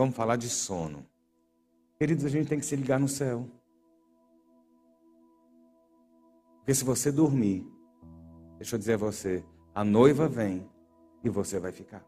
[0.00, 1.06] vamos falar de sono.
[1.98, 3.46] Queridos, a gente tem que se ligar no céu.
[6.56, 7.66] Porque se você dormir,
[8.56, 9.44] deixa eu dizer a você,
[9.74, 10.66] a noiva vem
[11.22, 12.02] e você vai ficar.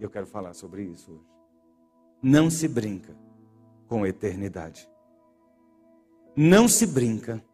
[0.00, 1.24] E eu quero falar sobre isso hoje.
[2.20, 3.16] Não se brinca
[3.86, 4.90] com eternidade.
[6.34, 7.44] Não se brinca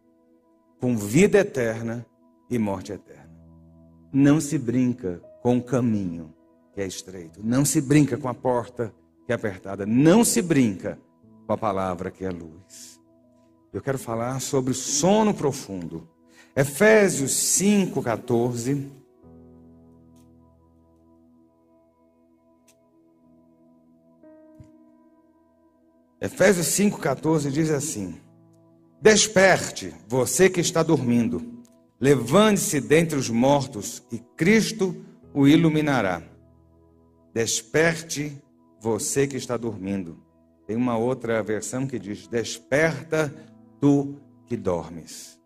[0.79, 2.03] com vida eterna
[2.49, 3.29] e morte eterna.
[4.11, 6.33] Não se brinca com o caminho
[6.73, 7.45] que é estreito.
[7.45, 8.91] Não se brinca com a porta
[9.31, 9.85] que é apertada.
[9.85, 10.99] Não se brinca
[11.47, 12.99] com a palavra que é luz.
[13.71, 16.05] Eu quero falar sobre sono profundo.
[16.53, 18.89] Efésios 5,14.
[26.19, 28.19] Efésios 5,14 diz assim:
[29.01, 31.63] Desperte, você que está dormindo,
[32.01, 34.93] levante-se dentre os mortos e Cristo
[35.33, 36.21] o iluminará.
[37.33, 38.37] Desperte,
[38.81, 40.17] você que está dormindo.
[40.67, 43.33] Tem uma outra versão que diz: Desperta,
[43.79, 45.39] tu que dormes.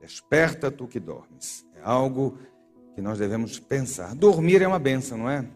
[0.00, 1.66] Desperta, tu que dormes.
[1.74, 2.38] É algo
[2.94, 4.14] que nós devemos pensar.
[4.14, 5.46] Dormir é uma benção, não é?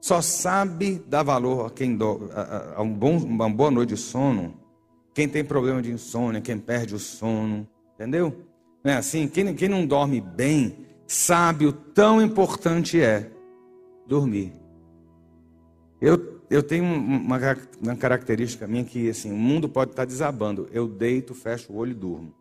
[0.00, 3.96] Só sabe dar valor a quem do, a, a um bom, uma boa noite de
[3.96, 4.60] sono
[5.14, 8.34] quem tem problema de insônia, quem perde o sono, entendeu?
[8.82, 9.28] Não é assim?
[9.28, 13.30] Quem, quem não dorme bem sabe o tão importante é
[14.06, 14.52] dormir.
[16.00, 17.38] Eu, eu tenho uma,
[17.80, 20.68] uma característica minha que assim, o mundo pode estar desabando.
[20.72, 22.34] Eu deito, fecho o olho e durmo.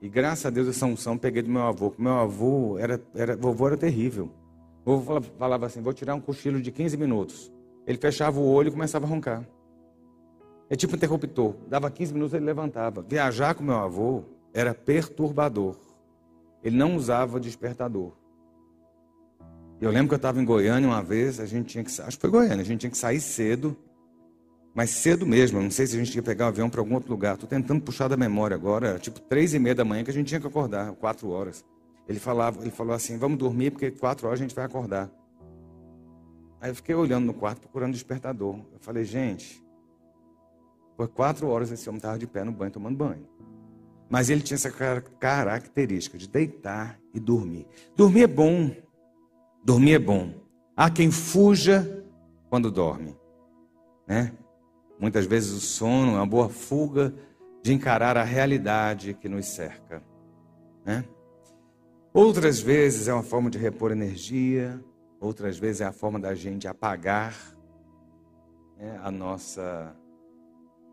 [0.00, 1.92] E graças a Deus essa unção peguei do meu avô.
[1.98, 4.30] Meu avô era, era, vovô era terrível.
[4.84, 7.52] O vovô falava assim: vou tirar um cochilo de 15 minutos.
[7.86, 9.48] Ele fechava o olho e começava a roncar.
[10.70, 11.54] É tipo interruptor.
[11.68, 13.02] Dava 15 minutos ele levantava.
[13.02, 14.22] Viajar com meu avô
[14.52, 15.76] era perturbador.
[16.62, 18.12] Ele não usava despertador.
[19.80, 22.20] Eu lembro que eu estava em Goiânia uma vez, a gente tinha que acho que
[22.20, 23.76] foi Goiânia, a gente tinha que sair cedo,
[24.74, 25.62] mas cedo mesmo.
[25.62, 27.34] Não sei se a gente tinha que pegar um avião para algum outro lugar.
[27.34, 30.26] Estou tentando puxar da memória agora, tipo três e meia da manhã que a gente
[30.26, 31.64] tinha que acordar, quatro horas.
[32.08, 35.10] Ele falava, ele falou assim: vamos dormir porque quatro horas a gente vai acordar.
[36.60, 38.56] Aí eu fiquei olhando no quarto procurando despertador.
[38.72, 39.64] Eu falei, gente,
[40.96, 43.28] por quatro horas esse homem estava de pé no banho tomando banho.
[44.08, 47.66] Mas ele tinha essa característica de deitar e dormir.
[47.94, 48.74] Dormir é bom.
[49.64, 50.32] Dormir é bom.
[50.76, 52.04] Há quem fuja
[52.48, 53.16] quando dorme.
[54.06, 54.32] Né?
[54.98, 57.14] Muitas vezes o sono é uma boa fuga
[57.62, 60.02] de encarar a realidade que nos cerca.
[60.84, 61.04] Né?
[62.12, 64.82] Outras vezes é uma forma de repor energia,
[65.20, 67.34] outras vezes é a forma da gente apagar
[68.78, 69.94] né, a nossa.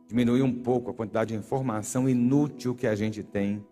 [0.07, 3.65] Diminuir um pouco a quantidade de informação inútil que a gente tem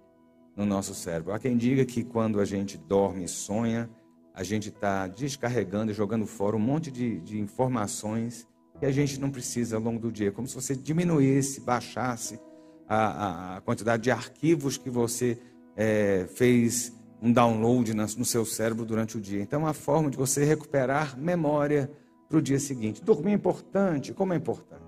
[0.55, 1.33] no nosso cérebro.
[1.33, 3.89] Há quem diga que quando a gente dorme e sonha,
[4.33, 8.47] a gente está descarregando e jogando fora um monte de, de informações
[8.79, 12.39] que a gente não precisa ao longo do dia, como se você diminuísse, baixasse
[12.87, 15.37] a, a, a quantidade de arquivos que você
[15.75, 19.41] é, fez um download no seu cérebro durante o dia.
[19.41, 21.89] Então, é uma forma de você recuperar memória
[22.27, 23.01] para o dia seguinte.
[23.01, 24.83] Dormir é importante, como é importante.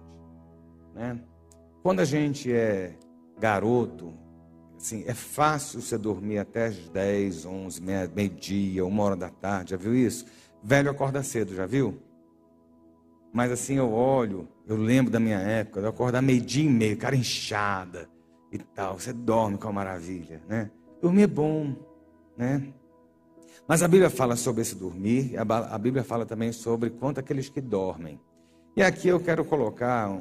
[0.93, 1.17] Né?
[1.85, 2.97] Quando a gente é
[3.37, 4.11] garoto,
[4.75, 7.79] assim, é fácil você dormir até as 10, 11,
[8.11, 10.25] meio-dia, uma hora da tarde, já viu isso?
[10.63, 12.01] Velho acorda cedo, já viu?
[13.31, 17.15] Mas assim, eu olho, eu lembro da minha época, eu acordar meio-dia e meio, cara
[17.15, 18.09] inchada
[18.51, 18.99] e tal.
[18.99, 20.71] Você dorme com a maravilha, né?
[20.99, 21.75] Dormir é bom,
[22.35, 22.73] né?
[23.67, 27.61] Mas a Bíblia fala sobre esse dormir, a Bíblia fala também sobre quanto aqueles que
[27.61, 28.19] dormem.
[28.75, 30.11] E aqui eu quero colocar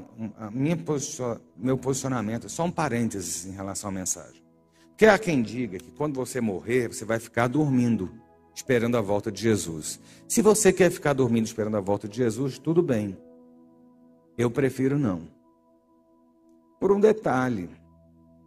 [1.57, 4.45] meu posicionamento, só um parênteses em relação à mensagem.
[4.91, 8.13] Porque há quem diga que quando você morrer, você vai ficar dormindo,
[8.55, 9.99] esperando a volta de Jesus.
[10.29, 13.19] Se você quer ficar dormindo esperando a volta de Jesus, tudo bem.
[14.39, 15.23] Eu prefiro não.
[16.79, 17.69] Por um detalhe.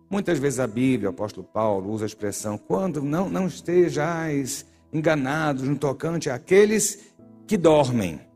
[0.10, 5.64] Muitas vezes a Bíblia, o apóstolo Paulo, usa a expressão: quando não, não estejais enganados
[5.64, 7.12] no tocante àqueles
[7.46, 8.27] que dormem.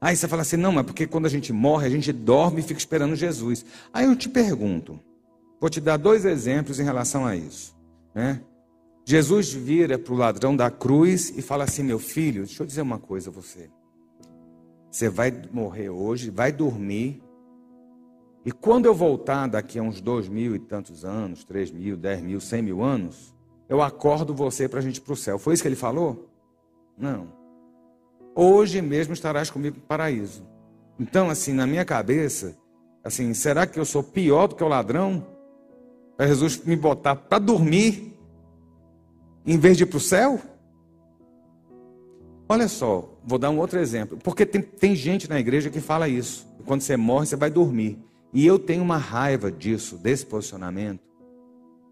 [0.00, 2.62] Aí você fala assim: não, mas porque quando a gente morre, a gente dorme e
[2.62, 3.64] fica esperando Jesus.
[3.92, 4.98] Aí eu te pergunto:
[5.60, 7.76] vou te dar dois exemplos em relação a isso.
[8.14, 8.40] Né?
[9.04, 12.82] Jesus vira para o ladrão da cruz e fala assim: meu filho, deixa eu dizer
[12.82, 13.70] uma coisa a você.
[14.90, 17.22] Você vai morrer hoje, vai dormir
[18.48, 22.22] e quando eu voltar daqui a uns dois mil e tantos anos, três mil, dez
[22.22, 23.34] mil, cem mil anos,
[23.68, 25.38] eu acordo você para a gente ir para o céu.
[25.38, 26.30] Foi isso que ele falou?
[26.96, 27.37] Não.
[28.40, 30.46] Hoje mesmo estarás comigo no paraíso.
[30.96, 32.56] Então, assim, na minha cabeça,
[33.02, 35.26] assim, será que eu sou pior do que o ladrão?
[36.16, 38.16] Para Jesus me botar para dormir,
[39.44, 40.40] em vez de ir para o céu?
[42.48, 44.16] Olha só, vou dar um outro exemplo.
[44.22, 46.46] Porque tem, tem gente na igreja que fala isso.
[46.64, 47.98] Quando você morre, você vai dormir.
[48.32, 51.00] E eu tenho uma raiva disso, desse posicionamento.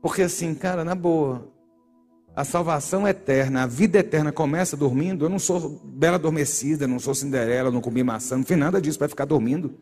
[0.01, 1.53] Porque assim, cara, na boa,
[2.37, 5.25] a salvação eterna, a vida eterna começa dormindo.
[5.25, 8.99] Eu não sou bela adormecida, não sou Cinderela, não comi maçã, não fiz nada disso
[8.99, 9.75] para ficar dormindo.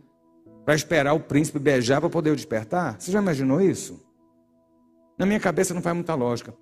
[0.65, 2.95] Para esperar o príncipe beijar para poder despertar.
[2.97, 4.01] Você já imaginou isso?
[5.19, 6.55] Na minha cabeça não faz muita lógica.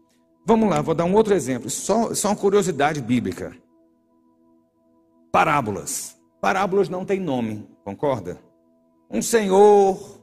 [0.46, 1.68] Vamos lá, vou dar um outro exemplo.
[1.68, 3.54] Só, só uma curiosidade bíblica.
[5.30, 6.16] Parábolas.
[6.40, 8.38] Parábolas não têm nome, concorda?
[9.10, 10.18] Um senhor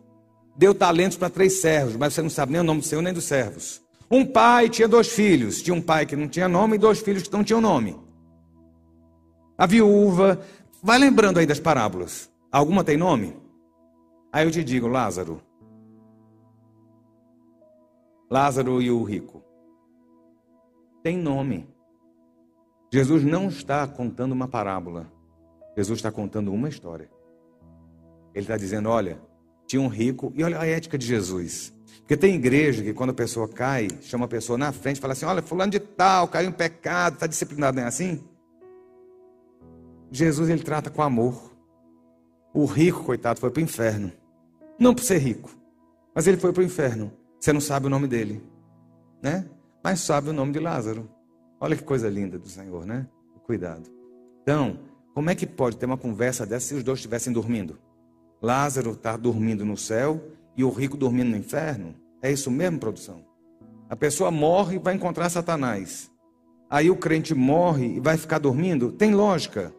[0.57, 3.13] deu talentos para três servos, mas você não sabe nem o nome do senhor nem
[3.13, 3.87] dos servos.
[4.11, 5.61] Um pai tinha dois filhos.
[5.61, 7.99] Tinha um pai que não tinha nome e dois filhos que não tinham nome.
[9.57, 10.41] A viúva.
[10.81, 12.31] Vai lembrando aí das parábolas.
[12.51, 13.35] Alguma tem nome?
[14.31, 15.41] Aí eu te digo, Lázaro.
[18.29, 19.43] Lázaro e o rico.
[21.03, 21.67] Tem nome.
[22.91, 25.11] Jesus não está contando uma parábola.
[25.77, 27.09] Jesus está contando uma história.
[28.33, 29.21] Ele está dizendo: olha,
[29.67, 31.73] tinha um rico, e olha a ética de Jesus.
[32.09, 35.13] Porque tem igreja que quando a pessoa cai, chama a pessoa na frente e fala
[35.13, 38.23] assim: olha, fulano de tal, caiu em pecado, está disciplinado, não é assim?
[40.09, 41.53] Jesus ele trata com amor.
[42.51, 44.11] O rico, coitado, foi para o inferno.
[44.79, 45.51] Não por ser rico,
[46.15, 47.11] mas ele foi para o inferno.
[47.39, 48.41] Você não sabe o nome dele,
[49.21, 49.45] né?
[49.83, 51.07] Mas sabe o nome de Lázaro.
[51.61, 53.05] Olha que coisa linda do Senhor, né?
[53.43, 53.87] Cuidado.
[54.41, 54.79] Então,
[55.13, 57.77] como é que pode ter uma conversa dessa se os dois estivessem dormindo?
[58.41, 60.19] Lázaro está dormindo no céu
[60.59, 61.95] e o rico dormindo no inferno?
[62.21, 63.23] É isso mesmo, produção?
[63.89, 66.11] A pessoa morre e vai encontrar Satanás.
[66.69, 68.91] Aí o crente morre e vai ficar dormindo?
[68.91, 69.73] Tem lógica.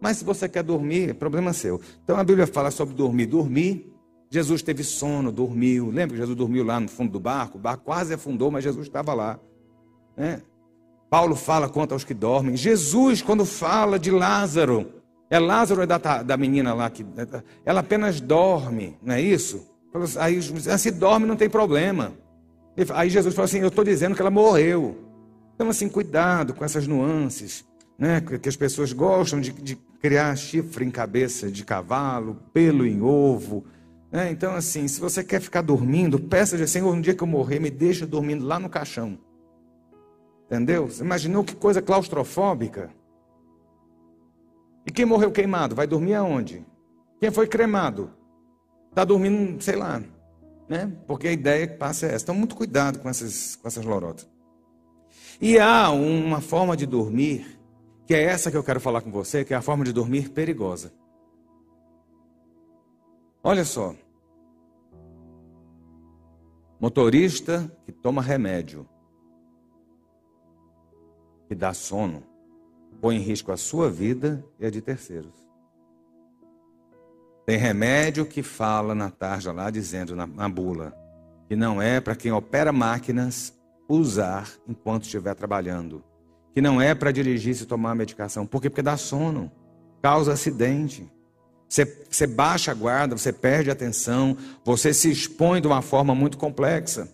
[0.00, 1.80] Mas se você quer dormir, é problema seu.
[2.04, 3.26] Então a Bíblia fala sobre dormir.
[3.26, 3.92] Dormir.
[4.30, 5.86] Jesus teve sono, dormiu.
[5.86, 7.58] Lembra que Jesus dormiu lá no fundo do barco?
[7.58, 9.40] O barco quase afundou, mas Jesus estava lá.
[10.16, 10.40] Né?
[11.10, 12.56] Paulo fala quanto aos que dormem.
[12.56, 17.04] Jesus, quando fala de Lázaro, é Lázaro é da, da menina lá que
[17.64, 19.69] ela apenas dorme, não é isso?
[20.18, 22.12] Aí se dorme não tem problema.
[22.94, 24.96] Aí Jesus falou assim: Eu estou dizendo que ela morreu.
[25.54, 27.64] Então, assim, cuidado com essas nuances,
[27.98, 28.20] né?
[28.20, 33.64] Que as pessoas gostam de, de criar chifre em cabeça de cavalo, pelo em ovo.
[34.10, 34.30] Né?
[34.30, 37.60] Então, assim, se você quer ficar dormindo, peça de Senhor, um dia que eu morrer,
[37.60, 39.18] me deixa dormindo lá no caixão.
[40.46, 40.88] Entendeu?
[40.88, 42.90] Você imaginou que coisa claustrofóbica?
[44.86, 46.64] E quem morreu queimado, vai dormir aonde?
[47.20, 48.10] Quem foi cremado,
[48.90, 50.02] está dormindo, sei lá,
[50.68, 50.92] né?
[51.06, 52.24] Porque a ideia que passa é essa.
[52.24, 54.28] Então, muito cuidado com essas, com essas lorotas.
[55.40, 57.58] E há uma forma de dormir,
[58.06, 60.30] que é essa que eu quero falar com você, que é a forma de dormir
[60.30, 60.92] perigosa.
[63.42, 63.94] Olha só.
[66.78, 68.88] Motorista que toma remédio,
[71.46, 72.22] que dá sono,
[73.00, 75.49] põe em risco a sua vida e a de terceiros.
[77.50, 80.94] Tem remédio que fala na tarja lá, dizendo na, na bula,
[81.48, 83.52] que não é para quem opera máquinas
[83.88, 86.00] usar enquanto estiver trabalhando.
[86.54, 88.46] Que não é para dirigir se tomar medicação.
[88.46, 88.70] Por quê?
[88.70, 89.50] Porque dá sono,
[90.00, 91.10] causa acidente.
[91.68, 96.14] Você, você baixa a guarda, você perde a atenção, você se expõe de uma forma
[96.14, 97.08] muito complexa.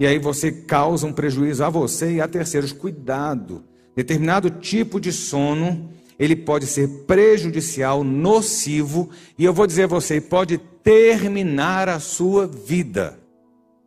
[0.00, 2.72] E aí você causa um prejuízo a você e a terceiros.
[2.72, 3.62] Cuidado.
[3.94, 5.90] Determinado tipo de sono
[6.22, 12.46] ele pode ser prejudicial, nocivo, e eu vou dizer a você, pode terminar a sua
[12.46, 13.18] vida,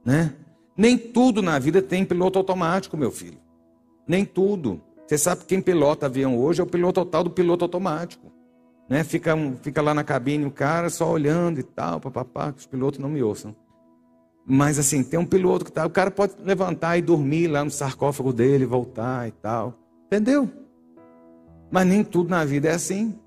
[0.03, 0.33] né?
[0.75, 3.37] Nem tudo na vida tem piloto automático, meu filho.
[4.05, 4.81] Nem tudo.
[5.07, 8.29] Você sabe que quem pilota avião hoje é o piloto total do piloto automático.
[8.89, 9.01] Né?
[9.05, 12.99] Fica, fica lá na cabine o cara só olhando e tal, papapá, que os pilotos
[12.99, 13.55] não me ouçam.
[14.45, 17.71] Mas assim, tem um piloto que tá, o cara pode levantar e dormir lá no
[17.71, 19.73] sarcófago dele, voltar e tal.
[20.07, 20.64] Entendeu?
[21.75, 23.19] Mas nem tudo na vida é assim.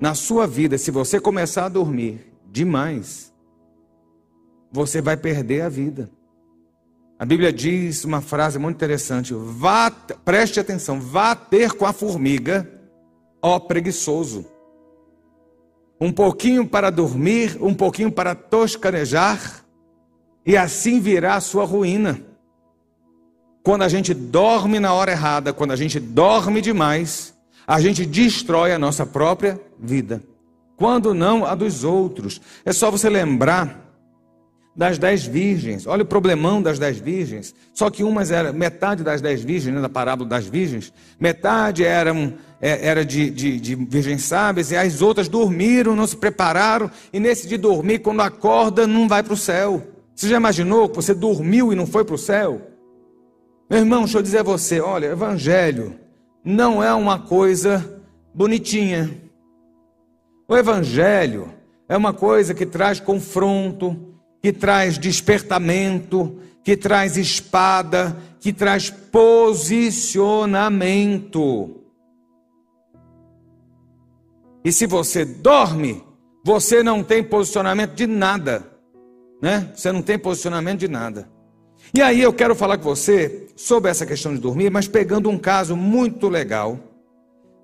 [0.00, 3.32] Na sua vida, se você começar a dormir demais,
[4.72, 6.10] você vai perder a vida.
[7.16, 12.68] A Bíblia diz uma frase muito interessante: vá, preste atenção, vá ter com a formiga,
[13.40, 14.44] ó preguiçoso.
[16.00, 19.64] Um pouquinho para dormir, um pouquinho para toscanejar,
[20.44, 22.31] e assim virá a sua ruína.
[23.62, 27.32] Quando a gente dorme na hora errada, quando a gente dorme demais,
[27.66, 30.22] a gente destrói a nossa própria vida.
[30.76, 32.40] Quando não a dos outros.
[32.64, 33.82] É só você lembrar
[34.74, 35.86] das dez virgens.
[35.86, 37.54] Olha o problemão das dez virgens.
[37.72, 42.34] Só que umas era metade das dez virgens, né, da parábola das virgens, metade eram,
[42.60, 47.20] é, era de, de, de virgens sábias, e as outras dormiram, não se prepararam, e
[47.20, 49.86] nesse de dormir, quando acorda, não vai para o céu.
[50.14, 52.71] Você já imaginou que você dormiu e não foi para o céu?
[53.72, 55.98] Meu irmão, deixa eu dizer a você: olha, evangelho
[56.44, 58.02] não é uma coisa
[58.34, 59.10] bonitinha.
[60.46, 61.48] O Evangelho
[61.88, 71.80] é uma coisa que traz confronto, que traz despertamento, que traz espada, que traz posicionamento.
[74.62, 76.04] E se você dorme,
[76.44, 78.70] você não tem posicionamento de nada,
[79.40, 79.72] né?
[79.74, 81.26] Você não tem posicionamento de nada.
[81.94, 85.38] E aí eu quero falar com você sobre essa questão de dormir, mas pegando um
[85.38, 86.78] caso muito legal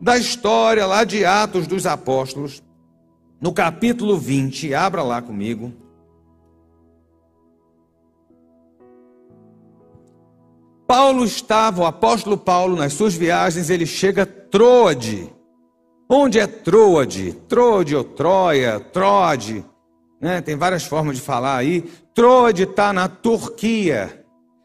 [0.00, 2.62] da história lá de Atos dos Apóstolos,
[3.40, 5.72] no capítulo 20, abra lá comigo.
[10.87, 15.30] Paulo estava, o apóstolo Paulo, nas suas viagens, ele chega a Troade.
[16.08, 17.32] Onde é Troade?
[17.46, 19.62] Troade ou Troia, Troade,
[20.18, 20.40] né?
[20.40, 21.84] tem várias formas de falar aí.
[22.18, 24.25] Troade está na Turquia.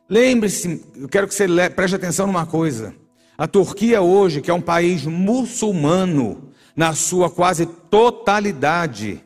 [0.10, 2.96] Lembre-se, eu quero que você preste atenção numa coisa.
[3.38, 9.24] A Turquia hoje, que é um país muçulmano, na sua quase totalidade,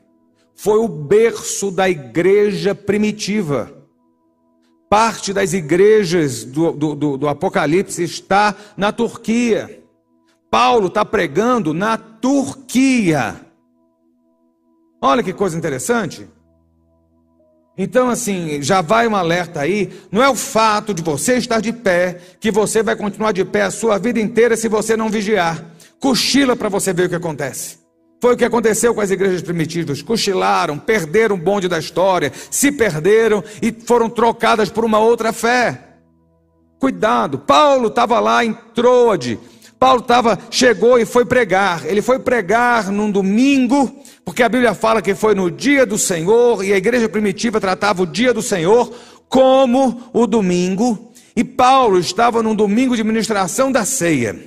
[0.53, 3.71] foi o berço da igreja primitiva.
[4.89, 9.81] Parte das igrejas do, do, do, do Apocalipse está na Turquia.
[10.51, 13.39] Paulo está pregando na Turquia.
[15.01, 16.27] Olha que coisa interessante.
[17.77, 19.91] Então, assim, já vai um alerta aí.
[20.11, 23.63] Não é o fato de você estar de pé que você vai continuar de pé
[23.63, 25.63] a sua vida inteira se você não vigiar.
[25.99, 27.77] Cochila para você ver o que acontece.
[28.19, 30.01] Foi o que aconteceu com as igrejas primitivas.
[30.01, 35.83] Cochilaram, perderam o bonde da história, se perderam e foram trocadas por uma outra fé.
[36.79, 39.39] Cuidado, Paulo estava lá em Troade.
[39.79, 41.85] Paulo tava, chegou e foi pregar.
[41.85, 46.61] Ele foi pregar num domingo, porque a Bíblia fala que foi no dia do Senhor,
[46.61, 48.93] e a igreja primitiva tratava o dia do Senhor
[49.29, 51.13] como o domingo.
[51.33, 54.37] E Paulo estava num domingo de ministração da ceia.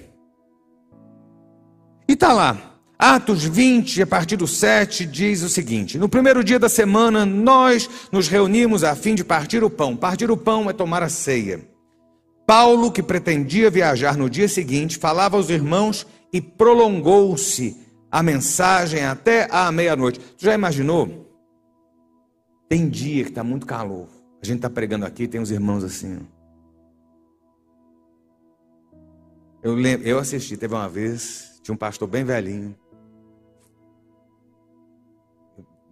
[2.07, 6.59] E está lá, Atos 20, a partir do 7, diz o seguinte: No primeiro dia
[6.59, 9.97] da semana, nós nos reunimos a fim de partir o pão.
[9.97, 11.67] Partir o pão é tomar a ceia.
[12.47, 19.47] Paulo, que pretendia viajar no dia seguinte, falava aos irmãos e prolongou-se a mensagem até
[19.51, 20.19] a meia-noite.
[20.19, 21.29] Tu já imaginou?
[22.69, 24.09] Tem dia que está muito calor.
[24.43, 26.27] A gente está pregando aqui, tem uns irmãos assim.
[29.63, 32.75] Eu, lembro, eu assisti, teve uma vez, tinha um pastor bem velhinho.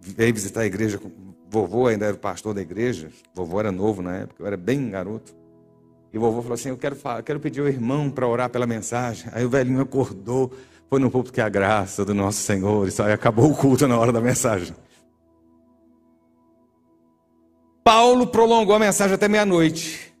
[0.01, 0.99] Veio visitar a igreja.
[1.49, 3.11] Vovô ainda era pastor da igreja.
[3.35, 5.35] Vovô era novo na época, eu era bem garoto.
[6.11, 8.65] E o vovô falou assim: Eu quero, falar, quero pedir ao irmão para orar pela
[8.65, 9.29] mensagem.
[9.31, 10.51] Aí o velhinho acordou,
[10.89, 12.87] foi no púlpito que é a graça do nosso Senhor.
[12.87, 14.75] Isso aí acabou o culto na hora da mensagem.
[17.83, 20.13] Paulo prolongou a mensagem até meia-noite.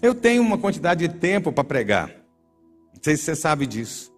[0.00, 2.08] Eu tenho uma quantidade de tempo para pregar.
[2.08, 4.10] Não sei se você sabe disso.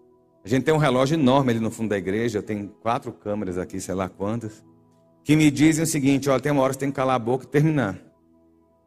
[0.45, 3.79] A gente tem um relógio enorme ali no fundo da igreja, tem quatro câmeras aqui,
[3.79, 4.63] sei lá quantas,
[5.23, 7.19] que me dizem o seguinte: olha, tem uma hora que você tem que calar a
[7.19, 7.97] boca e terminar.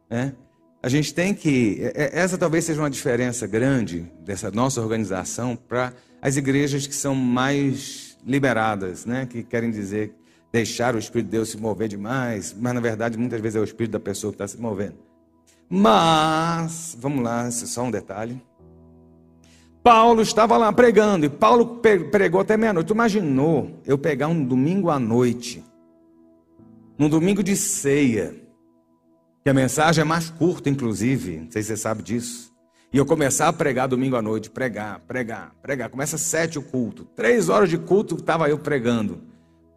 [0.09, 0.33] Né?
[0.81, 1.79] A gente tem que.
[1.81, 6.95] É, é, essa talvez seja uma diferença grande dessa nossa organização para as igrejas que
[6.95, 9.25] são mais liberadas, né?
[9.25, 10.13] que querem dizer
[10.51, 13.63] deixar o Espírito de Deus se mover demais, mas na verdade muitas vezes é o
[13.63, 14.95] Espírito da pessoa que está se movendo.
[15.69, 18.41] Mas, vamos lá, é só um detalhe.
[19.83, 21.81] Paulo estava lá pregando, e Paulo
[22.11, 22.87] pregou até meia-noite.
[22.87, 25.63] Tu imaginou eu pegar um domingo à noite,
[26.97, 28.35] num domingo de ceia,
[29.43, 32.53] que a mensagem é mais curta, inclusive, não sei se você sabe disso,
[32.91, 35.89] e eu começar a pregar domingo à noite, pregar, pregar, pregar.
[35.89, 39.21] Começa sete o culto, três horas de culto estava eu pregando.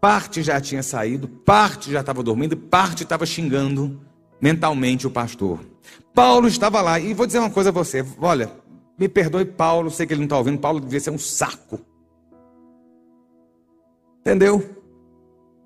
[0.01, 4.01] Parte já tinha saído, parte já estava dormindo, parte estava xingando
[4.41, 5.61] mentalmente o pastor.
[6.15, 8.51] Paulo estava lá, e vou dizer uma coisa a você: olha,
[8.99, 10.59] me perdoe, Paulo, sei que ele não está ouvindo.
[10.59, 11.81] Paulo devia ser um saco.
[14.21, 14.77] Entendeu?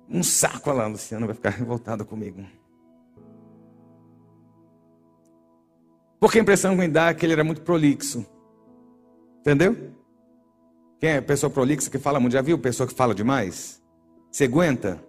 [0.09, 0.69] Um saco.
[0.69, 2.45] Olha lá, Luciano vai ficar revoltada comigo.
[6.19, 8.25] Porque a impressão que me dá é que ele era muito prolixo.
[9.41, 9.93] Entendeu?
[10.99, 12.33] Quem é pessoa prolixa que fala muito?
[12.33, 13.81] Já viu pessoa que fala demais?
[14.31, 14.99] Você aguenta?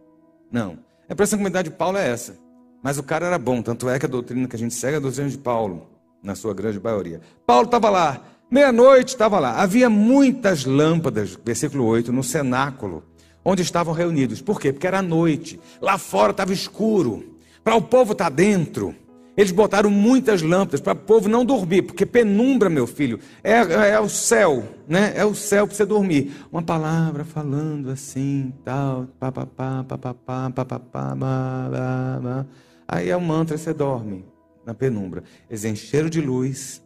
[0.51, 0.79] Não.
[1.09, 2.37] A impressão que me dá de Paulo é essa.
[2.83, 4.97] Mas o cara era bom, tanto é que a doutrina que a gente segue é
[4.99, 5.89] a doutrina de Paulo
[6.23, 7.21] na sua grande maioria.
[7.47, 9.61] Paulo estava lá, meia-noite estava lá.
[9.61, 13.05] Havia muitas lâmpadas, versículo 8, no cenáculo,
[13.45, 14.41] onde estavam reunidos.
[14.41, 14.73] Por quê?
[14.73, 15.59] Porque era noite.
[15.81, 17.37] Lá fora estava escuro.
[17.65, 18.95] Para o povo estar tá dentro.
[19.37, 24.01] Eles botaram muitas lâmpadas para o povo não dormir, porque penumbra, meu filho, é, é
[24.01, 25.13] o céu, né?
[25.15, 26.33] É o céu para você dormir.
[26.51, 31.17] Uma palavra falando assim, tal, papapá, papapá, papapá,
[32.89, 34.25] Aí é o mantra, você dorme
[34.65, 35.23] na penumbra.
[35.51, 36.83] Eles encheram de luz,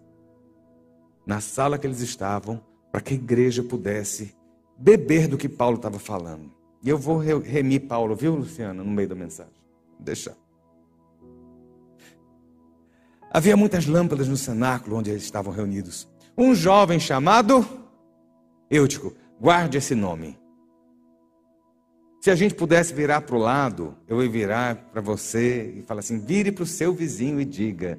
[1.25, 4.35] na sala que eles estavam, para que a igreja pudesse
[4.77, 6.51] beber do que Paulo estava falando.
[6.83, 9.53] E eu vou remir Paulo, viu, Luciana, no meio da mensagem.
[10.01, 10.35] Deixa.
[13.31, 16.09] Havia muitas lâmpadas no cenáculo onde eles estavam reunidos.
[16.37, 17.65] Um jovem chamado
[18.69, 20.37] Eutico, guarde esse nome.
[22.21, 26.01] Se a gente pudesse virar para o lado, eu ia virar para você e falar
[26.01, 27.99] assim: vire para o seu vizinho e diga: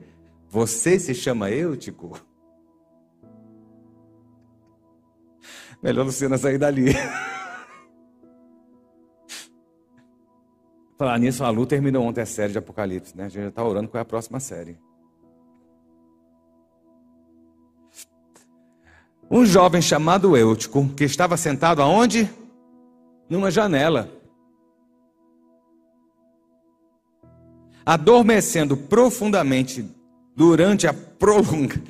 [0.50, 2.12] Você se chama Eutico?
[5.82, 6.94] Melhor Luciana sair dali.
[11.00, 13.26] Falar nisso, a Lu terminou ontem a série de Apocalipse, né?
[13.26, 14.78] A gente já está orando qual é a próxima série.
[19.32, 22.30] Um jovem chamado Eutico, que estava sentado aonde?
[23.30, 24.12] Numa janela.
[27.86, 29.90] Adormecendo profundamente
[30.36, 31.82] durante a prolonga.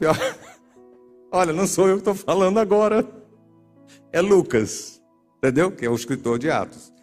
[1.32, 3.04] Olha, não sou eu que estou falando agora.
[4.12, 5.02] É Lucas,
[5.38, 5.72] entendeu?
[5.72, 6.94] Que é o escritor de Atos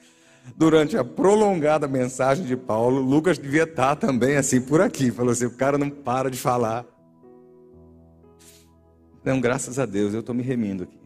[0.56, 5.12] durante a prolongada mensagem de Paulo, Lucas devia estar também assim por aqui.
[5.12, 6.86] Falou assim: o cara não para de falar.
[9.22, 11.00] Então, graças a Deus, eu estou me remindo aqui.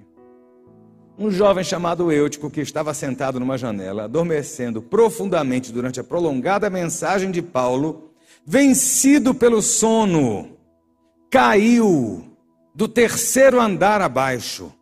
[1.18, 7.32] Um jovem chamado Eutico, que estava sentado numa janela, adormecendo profundamente durante a prolongada mensagem
[7.32, 8.12] de Paulo,
[8.46, 10.58] vencido pelo sono,
[11.30, 12.38] caiu
[12.74, 14.74] do terceiro andar abaixo.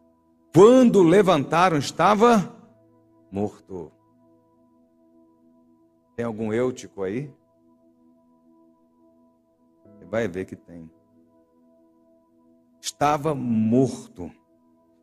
[0.53, 2.55] Quando levantaram, estava
[3.31, 3.91] morto.
[6.15, 7.31] Tem algum eutico aí?
[9.85, 10.89] Você vai ver que tem.
[12.83, 14.29] Estava morto,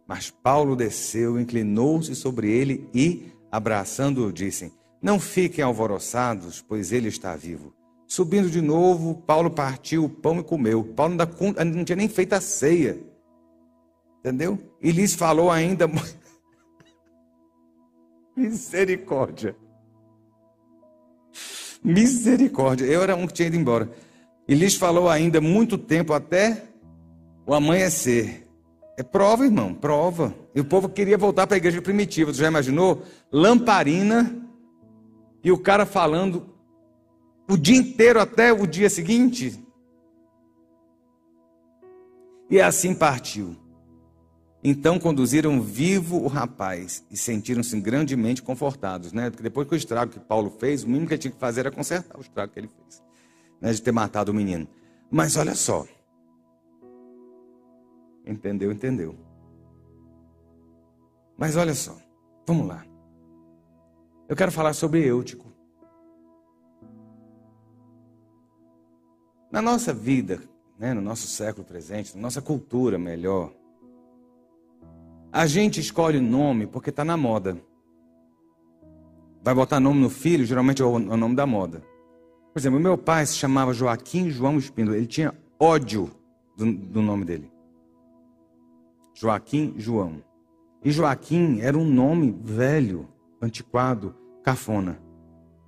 [0.06, 4.70] mas Paulo desceu, inclinou-se sobre ele e, abraçando-o, disse:
[5.00, 7.74] Não fiquem alvoroçados, pois ele está vivo.
[8.06, 10.84] Subindo de novo, Paulo partiu o pão e comeu.
[10.84, 13.00] Paulo não tinha nem feito a ceia.
[14.18, 14.58] Entendeu?
[14.82, 15.88] E lhes falou ainda.
[18.36, 19.56] Misericórdia.
[21.82, 22.84] Misericórdia.
[22.84, 23.90] Eu era um que tinha ido embora.
[24.46, 26.66] E lhes falou ainda muito tempo até
[27.50, 28.46] o amanhecer.
[28.96, 30.32] É prova, irmão, prova.
[30.54, 32.32] E o povo queria voltar para a igreja primitiva.
[32.32, 33.02] Você já imaginou?
[33.32, 34.40] Lamparina
[35.42, 36.46] e o cara falando
[37.48, 39.60] o dia inteiro até o dia seguinte.
[42.48, 43.56] E assim partiu.
[44.62, 49.28] Então conduziram vivo o rapaz e sentiram-se grandemente confortados, né?
[49.28, 51.60] Porque depois que o estrago que Paulo fez, o mínimo que ele tinha que fazer
[51.60, 53.02] era consertar o estrago que ele fez,
[53.60, 53.72] né?
[53.72, 54.68] De ter matado o menino.
[55.10, 55.84] Mas olha só.
[58.30, 58.70] Entendeu?
[58.70, 59.16] Entendeu.
[61.36, 61.96] Mas olha só.
[62.46, 62.84] Vamos lá.
[64.28, 65.50] Eu quero falar sobre Eutico.
[69.50, 70.40] Na nossa vida,
[70.78, 73.52] né, no nosso século presente, na nossa cultura melhor,
[75.32, 77.60] a gente escolhe nome porque está na moda.
[79.42, 81.82] Vai botar nome no filho, geralmente é o nome da moda.
[82.52, 84.96] Por exemplo, meu pai se chamava Joaquim João Espíndola.
[84.96, 86.10] Ele tinha ódio
[86.56, 87.50] do, do nome dele.
[89.14, 90.22] Joaquim João.
[90.84, 93.08] E Joaquim era um nome velho,
[93.40, 95.00] antiquado, cafona.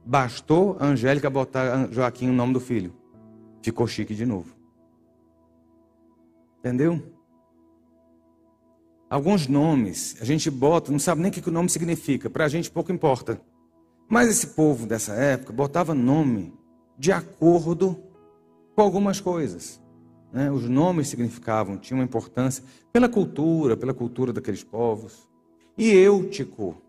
[0.05, 2.93] Bastou a Angélica botar Joaquim o nome do filho.
[3.63, 4.55] Ficou chique de novo.
[6.59, 7.03] Entendeu?
[9.11, 12.49] Alguns nomes a gente bota, não sabe nem o que o nome significa, para a
[12.49, 13.39] gente pouco importa.
[14.09, 16.55] Mas esse povo dessa época botava nome
[16.99, 18.03] de acordo
[18.75, 19.82] com algumas coisas.
[20.33, 20.51] Né?
[20.51, 25.29] Os nomes significavam, tinham uma importância pela cultura, pela cultura daqueles povos.
[25.77, 26.81] E Eutico,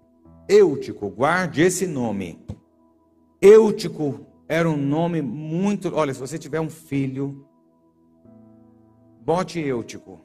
[0.48, 2.40] Eutico, guarde esse nome.
[3.42, 5.94] Eutico era um nome muito.
[5.94, 7.46] Olha, se você tiver um filho,
[9.22, 10.22] bote Eutico.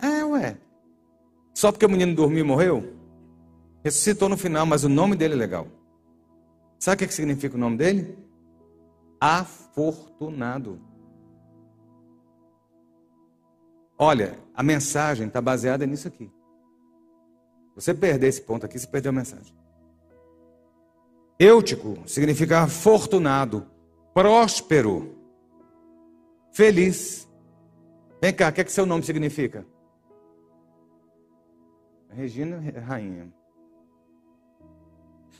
[0.00, 0.58] É, ué.
[1.54, 2.94] Só porque o menino dormiu e morreu?
[3.84, 5.66] Ressuscitou no final, mas o nome dele é legal.
[6.78, 8.16] Sabe o que significa o nome dele?
[9.20, 10.80] Afortunado.
[13.98, 16.30] Olha, a mensagem está baseada nisso aqui.
[17.74, 19.56] Você perder esse ponto aqui, você perdeu a mensagem.
[21.38, 23.66] Eutico significa afortunado,
[24.12, 25.16] próspero,
[26.52, 27.28] feliz.
[28.20, 29.64] Vem cá, o que, é que seu nome significa?
[32.10, 33.32] Regina Rainha.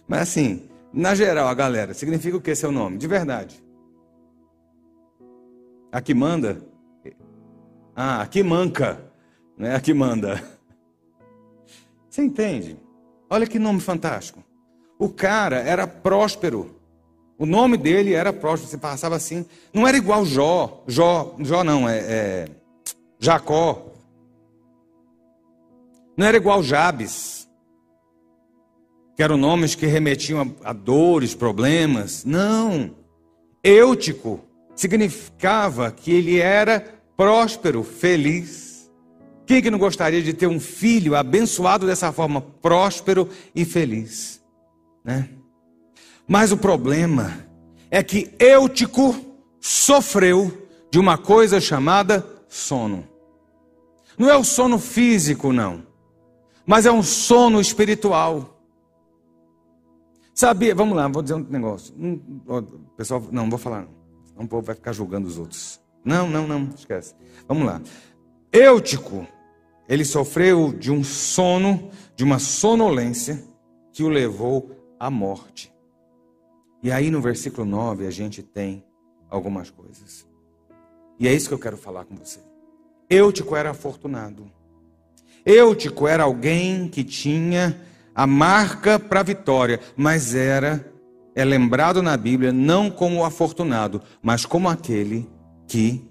[0.06, 2.98] Mas assim, na geral, a galera, significa o que seu nome?
[2.98, 3.62] De verdade.
[5.90, 6.62] Aqui manda?
[7.96, 9.00] Ah, aqui manca.
[9.56, 10.42] Não é aqui manda.
[12.08, 12.76] Você entende?
[13.30, 14.42] Olha que nome fantástico.
[14.98, 16.76] O cara era próspero.
[17.38, 19.46] O nome dele era próspero, você passava assim.
[19.72, 20.82] Não era igual Jó.
[20.86, 22.48] Jó, Jó não, é, é
[23.18, 23.86] Jacó.
[26.16, 27.48] Não era igual Jabes,
[29.16, 32.24] que eram nomes que remetiam a, a dores, problemas.
[32.24, 32.90] Não.
[33.62, 34.47] Eutico
[34.78, 36.78] significava que ele era
[37.16, 38.88] próspero, feliz.
[39.44, 44.40] Quem que não gostaria de ter um filho abençoado dessa forma, próspero e feliz,
[45.04, 45.28] né?
[46.28, 47.44] Mas o problema
[47.90, 49.16] é que Eutico
[49.60, 53.04] sofreu de uma coisa chamada sono.
[54.16, 55.82] Não é o sono físico, não,
[56.64, 58.62] mas é um sono espiritual.
[60.32, 60.72] Sabia?
[60.72, 61.92] Vamos lá, vou dizer um negócio.
[62.96, 63.80] pessoal, não, não vou falar.
[63.80, 63.97] Não.
[64.38, 65.80] Um povo vai ficar julgando os outros.
[66.04, 67.14] Não, não, não, esquece.
[67.46, 67.82] Vamos lá.
[68.52, 69.26] Eutico,
[69.88, 73.42] ele sofreu de um sono, de uma sonolência
[73.92, 75.72] que o levou à morte.
[76.82, 78.84] E aí no versículo 9 a gente tem
[79.28, 80.26] algumas coisas.
[81.18, 82.38] E é isso que eu quero falar com você.
[83.10, 84.50] Eutico era afortunado.
[85.44, 87.80] Eutico era alguém que tinha
[88.14, 90.92] a marca para a vitória, mas era
[91.38, 95.30] é lembrado na Bíblia não como o afortunado, mas como aquele
[95.68, 96.04] que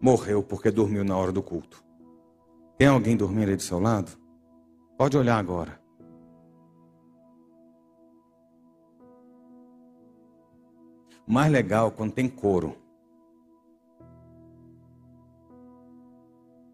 [0.00, 1.84] morreu porque dormiu na hora do culto.
[2.76, 4.10] Tem alguém dormindo aí do seu lado?
[4.96, 5.80] Pode olhar agora.
[11.24, 12.74] Mais legal quando tem coro.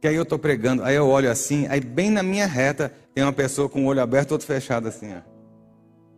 [0.00, 3.22] Que aí eu estou pregando, aí eu olho assim, aí bem na minha reta tem
[3.22, 5.33] uma pessoa com o olho aberto, outro fechado assim, ó.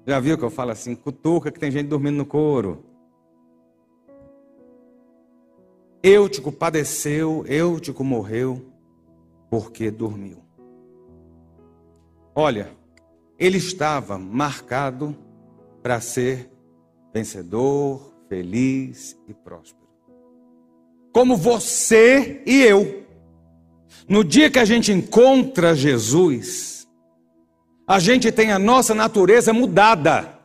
[0.07, 2.85] Já viu que eu falo assim, cutuca que tem gente dormindo no couro.
[6.03, 8.64] Eutico padeceu, Eutico morreu
[9.51, 10.38] porque dormiu.
[12.35, 12.71] Olha,
[13.38, 15.16] ele estava marcado
[15.83, 16.51] para ser
[17.12, 19.87] vencedor, feliz e próspero.
[21.12, 23.05] Como você e eu.
[24.09, 26.76] No dia que a gente encontra Jesus,
[27.87, 30.37] a gente tem a nossa natureza mudada.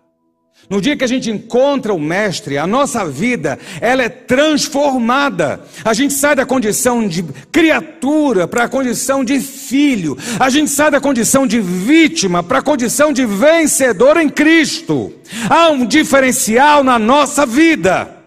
[0.70, 5.62] No dia que a gente encontra o mestre, a nossa vida, ela é transformada.
[5.84, 10.18] A gente sai da condição de criatura para a condição de filho.
[10.40, 15.12] A gente sai da condição de vítima para a condição de vencedor em Cristo.
[15.50, 18.18] Há um diferencial na nossa vida.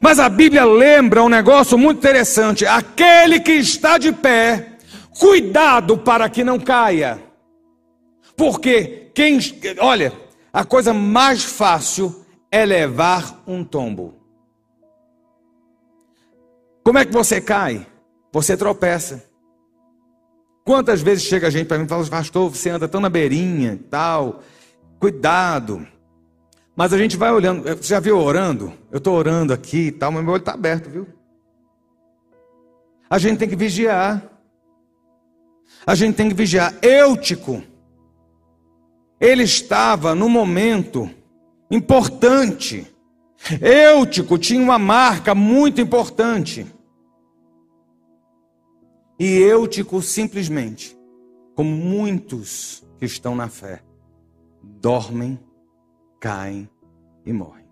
[0.00, 4.70] Mas a Bíblia lembra um negócio muito interessante: aquele que está de pé,
[5.20, 7.29] cuidado para que não caia.
[8.40, 9.38] Porque quem,
[9.80, 10.14] olha,
[10.50, 14.14] a coisa mais fácil é levar um tombo.
[16.82, 17.86] Como é que você cai?
[18.32, 19.28] Você tropeça.
[20.64, 23.78] Quantas vezes chega a gente para mim e fala, pastor, você anda tão na beirinha,
[23.90, 24.40] tal,
[24.98, 25.86] cuidado.
[26.74, 28.72] Mas a gente vai olhando, você já viu orando?
[28.90, 31.06] Eu estou orando aqui e tal, mas meu olho está aberto, viu?
[33.10, 34.24] A gente tem que vigiar.
[35.86, 36.74] A gente tem que vigiar.
[36.80, 37.68] Eutico
[39.20, 41.10] ele estava no momento
[41.70, 42.90] importante.
[43.60, 46.66] Eutico tinha uma marca muito importante.
[49.18, 50.98] E Eutico simplesmente,
[51.54, 53.82] como muitos que estão na fé,
[54.62, 55.38] dormem,
[56.18, 56.68] caem
[57.26, 57.68] e morrem.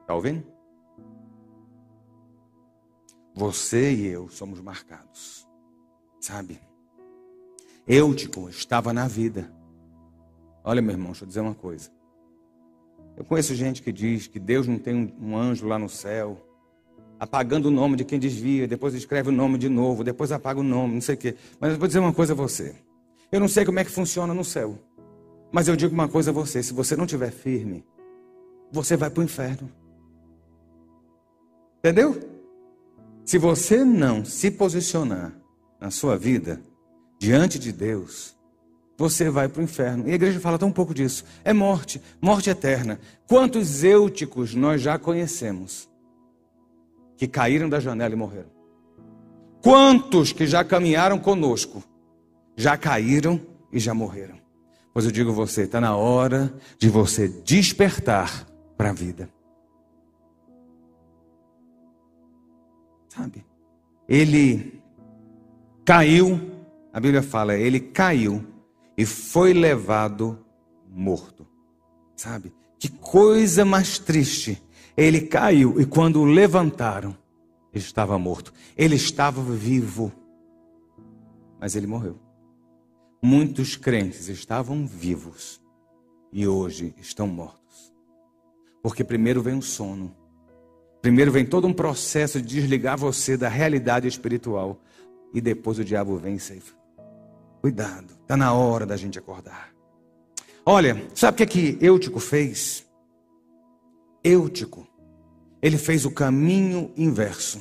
[0.00, 0.46] Está ouvindo?
[3.34, 5.46] Você e eu somos marcados,
[6.18, 6.65] sabe?
[7.86, 9.48] Eutico estava na vida.
[10.64, 11.88] Olha, meu irmão, deixa eu dizer uma coisa.
[13.16, 16.36] Eu conheço gente que diz que Deus não tem um, anjo lá no céu,
[17.18, 20.64] apagando o nome de quem desvia, depois escreve o nome de novo, depois apaga o
[20.64, 21.36] nome, não sei o quê.
[21.60, 22.74] Mas eu vou dizer uma coisa a você.
[23.30, 24.76] Eu não sei como é que funciona no céu.
[25.52, 27.84] Mas eu digo uma coisa a você: se você não estiver firme,
[28.72, 29.70] você vai para o inferno.
[31.78, 32.18] Entendeu?
[33.24, 35.32] Se você não se posicionar
[35.80, 36.60] na sua vida,
[37.18, 38.36] diante de Deus,
[38.96, 40.08] você vai para o inferno.
[40.08, 41.24] E a igreja fala tão pouco disso.
[41.44, 42.98] É morte, morte eterna.
[43.26, 45.88] Quantos eúticos nós já conhecemos
[47.16, 48.50] que caíram da janela e morreram?
[49.62, 51.82] Quantos que já caminharam conosco
[52.56, 53.40] já caíram
[53.72, 54.36] e já morreram?
[54.92, 58.46] Pois eu digo você, está na hora de você despertar
[58.78, 59.28] para a vida.
[63.08, 63.44] Sabe?
[64.08, 64.80] Ele
[65.84, 66.55] caiu
[66.96, 68.42] a Bíblia fala, ele caiu
[68.96, 70.42] e foi levado
[70.88, 71.46] morto.
[72.16, 72.54] Sabe?
[72.78, 74.62] Que coisa mais triste.
[74.96, 77.14] Ele caiu e quando o levantaram,
[77.70, 78.50] ele estava morto.
[78.74, 80.10] Ele estava vivo,
[81.60, 82.18] mas ele morreu.
[83.22, 85.60] Muitos crentes estavam vivos
[86.32, 87.92] e hoje estão mortos.
[88.82, 90.16] Porque primeiro vem o sono.
[91.02, 94.80] Primeiro vem todo um processo de desligar você da realidade espiritual.
[95.34, 96.75] E depois o diabo vem e ceifa.
[97.66, 99.74] Cuidado, está na hora da gente acordar.
[100.64, 102.86] Olha, sabe o que, é que Eutico fez?
[104.22, 104.86] Eutico,
[105.60, 107.58] ele fez o caminho inverso.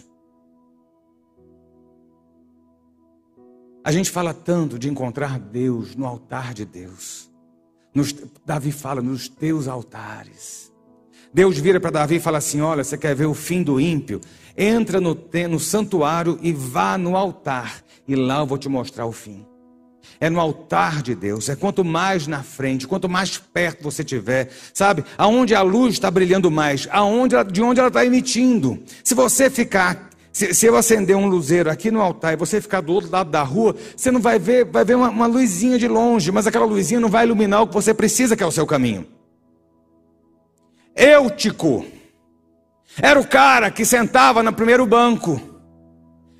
[3.83, 7.27] A gente fala tanto de encontrar Deus no altar de Deus.
[7.91, 8.13] Nos,
[8.45, 10.71] Davi fala nos teus altares.
[11.33, 14.21] Deus vira para Davi e fala assim: Olha, você quer ver o fim do ímpio?
[14.55, 15.17] Entra no,
[15.49, 19.47] no santuário e vá no altar, e lá eu vou te mostrar o fim.
[20.19, 24.49] É no altar de Deus, é quanto mais na frente, quanto mais perto você tiver,
[24.73, 25.03] sabe?
[25.17, 28.81] Aonde a luz está brilhando mais, aonde, de onde ela está emitindo.
[29.03, 32.81] Se você ficar se, se, eu acender um luzeiro aqui no altar e você ficar
[32.81, 35.87] do outro lado da rua, você não vai ver, vai ver uma, uma luzinha de
[35.87, 38.67] longe, mas aquela luzinha não vai iluminar o que você precisa, que é o seu
[38.67, 39.07] caminho.
[40.93, 41.85] Eutico
[43.01, 45.41] era o cara que sentava no primeiro banco.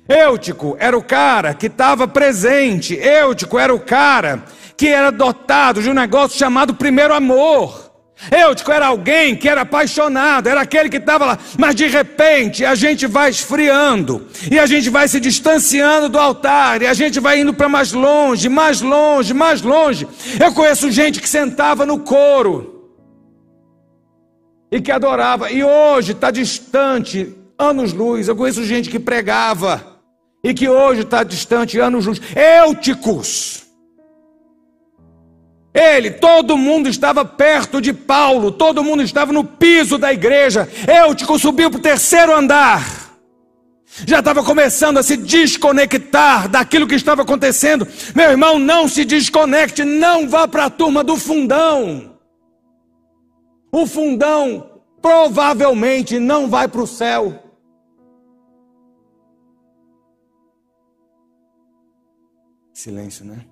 [0.08, 2.94] Eutico era o cara que estava presente.
[2.94, 4.44] Eutico era o cara
[4.76, 7.86] que era dotado de um negócio chamado primeiro amor.
[8.30, 12.74] Eutico era alguém que era apaixonado, era aquele que estava lá, mas de repente a
[12.74, 17.40] gente vai esfriando, e a gente vai se distanciando do altar, e a gente vai
[17.40, 20.08] indo para mais longe, mais longe, mais longe.
[20.42, 22.90] Eu conheço gente que sentava no coro
[24.72, 28.28] e que adorava, e hoje está distante, anos-luz.
[28.28, 29.95] Eu conheço gente que pregava
[30.48, 32.20] e que hoje está distante, anos-luz.
[32.34, 33.66] Euticos
[35.76, 40.66] ele, todo mundo estava perto de Paulo, todo mundo estava no piso da igreja.
[40.88, 42.82] Eutico subiu para o terceiro andar.
[44.06, 47.86] Já estava começando a se desconectar daquilo que estava acontecendo.
[48.14, 52.16] Meu irmão, não se desconecte, não vá para a turma do fundão.
[53.70, 57.45] O fundão provavelmente não vai para o céu.
[62.76, 63.42] Silêncio, né?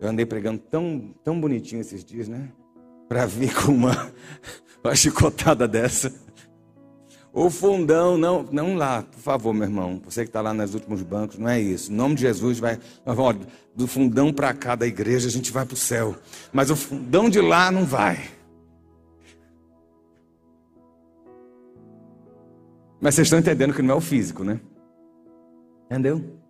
[0.00, 2.50] Eu andei pregando tão, tão bonitinho esses dias, né?
[3.08, 4.12] Para vir com uma,
[4.82, 6.12] uma chicotada dessa.
[7.32, 10.02] O fundão, não, não lá, por favor, meu irmão.
[10.04, 11.92] Você que está lá nos últimos bancos, não é isso.
[11.92, 12.76] Em nome de Jesus, vai.
[13.06, 16.16] Olha, do fundão para cá da igreja a gente vai para o céu.
[16.52, 18.18] Mas o fundão de lá não vai.
[23.00, 24.60] Mas vocês estão entendendo que não é o físico, né?
[25.86, 26.42] Entendeu?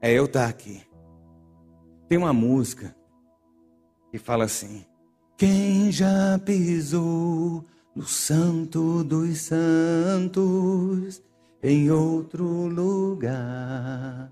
[0.00, 0.82] É eu estar tá aqui.
[2.08, 2.94] Tem uma música
[4.10, 4.84] que fala assim:
[5.36, 11.22] Quem já pisou no Santo dos Santos
[11.62, 14.30] em outro lugar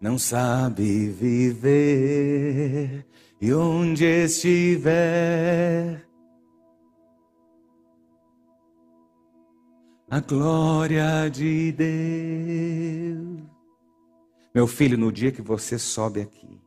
[0.00, 3.06] não sabe viver
[3.40, 6.04] e onde estiver.
[10.08, 13.35] A glória de Deus.
[14.56, 16.58] Meu filho, no dia que você sobe aqui,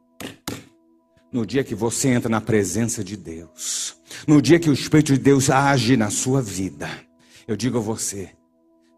[1.33, 3.95] no dia que você entra na presença de Deus,
[4.27, 6.87] no dia que o Espírito de Deus age na sua vida,
[7.47, 8.29] eu digo a você: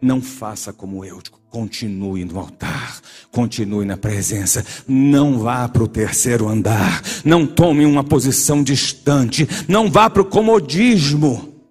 [0.02, 3.00] não faça como eu, continue no altar,
[3.32, 9.90] continue na presença, não vá para o terceiro andar, não tome uma posição distante, não
[9.90, 11.64] vá para o comodismo.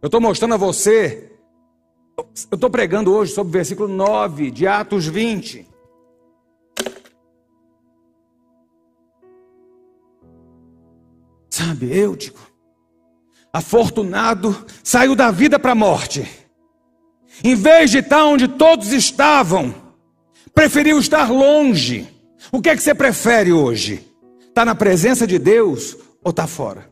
[0.00, 1.29] Eu estou mostrando a você,
[2.50, 5.66] eu estou pregando hoje sobre o versículo 9 de Atos 20.
[11.48, 12.40] Sabe, Eutico,
[13.52, 16.28] afortunado, saiu da vida para a morte.
[17.42, 19.74] Em vez de estar onde todos estavam,
[20.54, 22.08] preferiu estar longe.
[22.52, 24.06] O que é que você prefere hoje?
[24.48, 26.90] Está na presença de Deus ou está fora?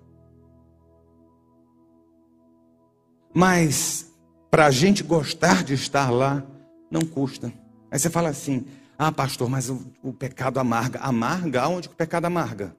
[3.34, 4.07] Mas
[4.50, 6.44] para a gente gostar de estar lá,
[6.90, 7.52] não custa.
[7.90, 8.66] Aí você fala assim:
[8.98, 10.98] ah, pastor, mas o, o pecado amarga.
[11.00, 11.62] Amarga?
[11.62, 12.74] Aonde que o pecado amarga?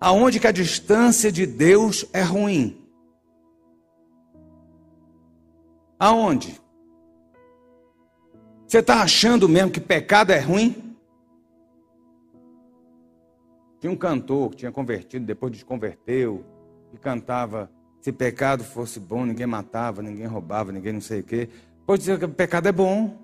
[0.00, 2.78] aonde que a distância de Deus é ruim?
[5.98, 6.60] Aonde?
[8.66, 10.96] Você está achando mesmo que pecado é ruim?
[13.78, 16.44] Tinha um cantor que tinha convertido, depois desconverteu,
[16.92, 17.70] e cantava:
[18.02, 21.48] se pecado fosse bom, ninguém matava, ninguém roubava, ninguém não sei o quê.
[21.86, 23.16] Pode dizer que pecado é bom.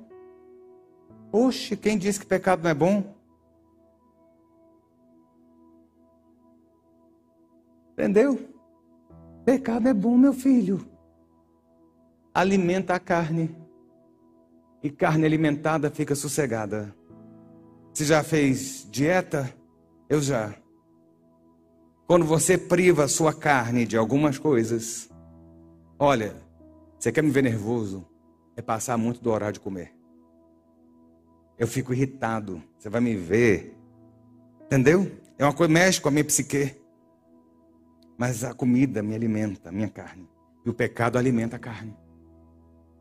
[1.32, 3.12] Oxe, quem disse que pecado não é bom?
[7.92, 8.48] Entendeu?
[9.44, 10.86] Pecado é bom, meu filho.
[12.32, 13.54] Alimenta a carne.
[14.80, 16.94] E carne alimentada fica sossegada.
[17.92, 19.52] Você já fez dieta?
[20.08, 20.54] Eu já.
[22.08, 25.10] Quando você priva a sua carne de algumas coisas,
[25.98, 26.34] olha,
[26.98, 28.08] você quer me ver nervoso?
[28.56, 29.94] É passar muito do horário de comer.
[31.58, 32.62] Eu fico irritado.
[32.78, 33.76] Você vai me ver.
[34.64, 35.12] Entendeu?
[35.36, 36.80] É uma coisa mexe com a minha psique.
[38.16, 40.26] Mas a comida me alimenta, a minha carne.
[40.64, 41.94] E o pecado alimenta a carne.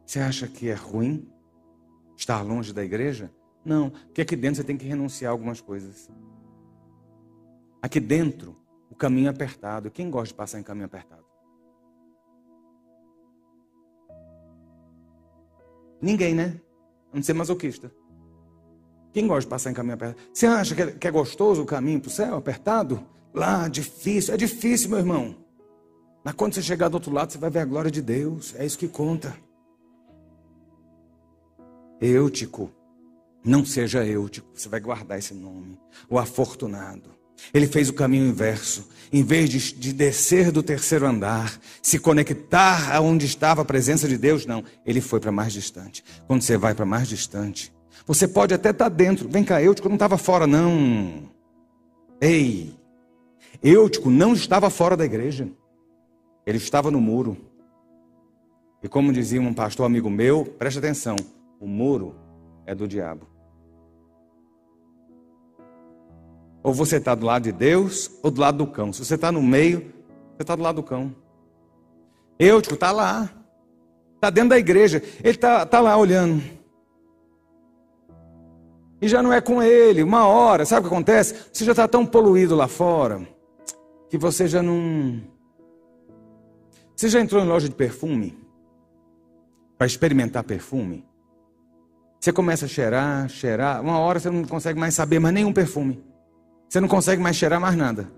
[0.05, 1.31] Você acha que é ruim
[2.17, 3.31] estar longe da igreja?
[3.63, 6.09] Não, porque aqui dentro você tem que renunciar a algumas coisas.
[7.81, 9.91] Aqui dentro, o caminho apertado.
[9.91, 11.25] Quem gosta de passar em caminho apertado?
[16.01, 16.59] Ninguém, né?
[17.11, 17.91] A não ser masoquista.
[19.11, 20.21] Quem gosta de passar em caminho apertado?
[20.33, 23.03] Você acha que é, que é gostoso o caminho para o céu apertado?
[23.33, 24.33] Lá, difícil.
[24.33, 25.35] É difícil, meu irmão.
[26.23, 28.53] Mas quando você chegar do outro lado, você vai ver a glória de Deus.
[28.55, 29.35] É isso que conta.
[31.99, 32.71] Eutico.
[33.43, 34.47] Não seja Eutico.
[34.53, 35.79] Você vai guardar esse nome.
[36.09, 37.16] O afortunado.
[37.53, 38.87] Ele fez o caminho inverso.
[39.11, 44.17] Em vez de, de, descer do terceiro andar, se conectar aonde estava a presença de
[44.17, 44.63] Deus, não.
[44.85, 46.03] Ele foi para mais distante.
[46.27, 47.73] Quando você vai para mais distante,
[48.05, 49.29] você pode até estar tá dentro.
[49.29, 51.31] Vem cá, Eutico não estava fora, não.
[52.19, 52.75] Ei,
[53.63, 55.47] Eutico não estava fora da igreja.
[56.45, 57.37] Ele estava no muro.
[58.83, 61.15] E como dizia um pastor amigo meu, preste atenção:
[61.59, 62.15] o muro
[62.65, 63.36] é do diabo.
[66.67, 68.91] Ou você está do lado de Deus ou do lado do cão.
[68.91, 69.79] Se você está no meio,
[70.35, 71.15] você está do lado do cão.
[72.37, 73.29] Eutico está lá.
[74.15, 75.01] Está dentro da igreja.
[75.23, 76.43] Ele está tá lá olhando.
[79.01, 80.03] E já não é com ele.
[80.03, 81.35] Uma hora, sabe o que acontece?
[81.53, 83.25] Você já está tão poluído lá fora
[84.09, 85.21] que você já não.
[86.93, 88.37] Você já entrou em loja de perfume?
[89.77, 91.07] Para experimentar perfume?
[92.19, 93.81] Você começa a cheirar, cheirar.
[93.81, 96.05] Uma hora você não consegue mais saber mais nenhum perfume.
[96.67, 98.11] Você não consegue mais cheirar mais nada.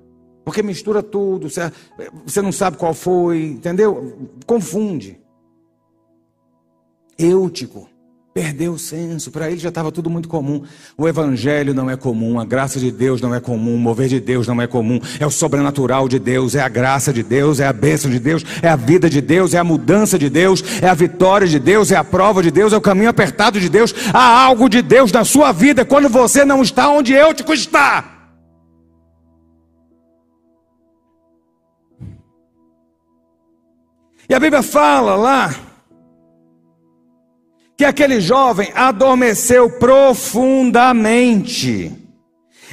[0.44, 4.32] Porque mistura tudo, você, não sabe qual foi, entendeu?
[4.46, 5.20] Confunde.
[7.18, 7.88] Eutico.
[8.34, 10.64] Perdeu o senso, para ele já estava tudo muito comum.
[10.98, 14.20] O evangelho não é comum, a graça de Deus não é comum, o mover de
[14.20, 15.00] Deus não é comum.
[15.20, 18.46] É o sobrenatural de Deus, é a graça de Deus, é a bênção de Deus,
[18.62, 21.92] é a vida de Deus, é a mudança de Deus, é a vitória de Deus,
[21.92, 23.94] é a prova de Deus, é o caminho apertado de Deus.
[24.14, 28.19] Há algo de Deus na sua vida quando você não está onde eu te está.
[34.30, 35.56] E a Bíblia fala lá
[37.76, 41.92] que aquele jovem adormeceu profundamente.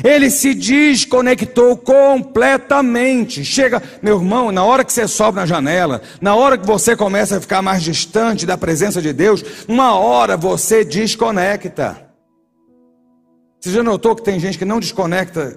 [0.05, 3.43] Ele se desconectou completamente.
[3.43, 7.39] Chega, meu irmão, na hora que você sobe na janela, na hora que você começa
[7.39, 12.05] a ficar mais distante da presença de Deus, uma hora você desconecta.
[13.59, 15.57] Você já notou que tem gente que não desconecta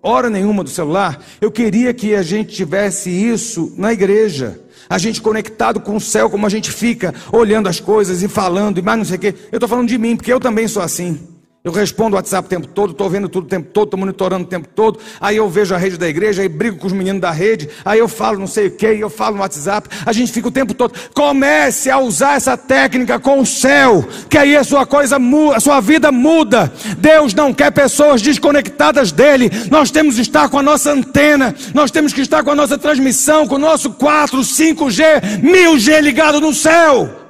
[0.00, 1.20] hora nenhuma do celular?
[1.40, 6.28] Eu queria que a gente tivesse isso na igreja a gente conectado com o céu,
[6.28, 9.34] como a gente fica olhando as coisas e falando e mais não sei o quê.
[9.50, 11.31] Eu estou falando de mim, porque eu também sou assim.
[11.64, 14.42] Eu respondo o WhatsApp o tempo todo, estou vendo tudo o tempo todo, estou monitorando
[14.42, 14.98] o tempo todo.
[15.20, 18.00] Aí eu vejo a rede da igreja, aí brigo com os meninos da rede, aí
[18.00, 19.88] eu falo não sei o que, eu falo no WhatsApp.
[20.04, 20.92] A gente fica o tempo todo.
[21.14, 25.18] Comece a usar essa técnica com o céu, que aí a sua coisa
[25.54, 26.72] a sua vida muda.
[26.98, 29.48] Deus não quer pessoas desconectadas dele.
[29.70, 32.76] Nós temos que estar com a nossa antena, nós temos que estar com a nossa
[32.76, 37.21] transmissão, com o nosso 4, 5G, 1000G ligado no céu.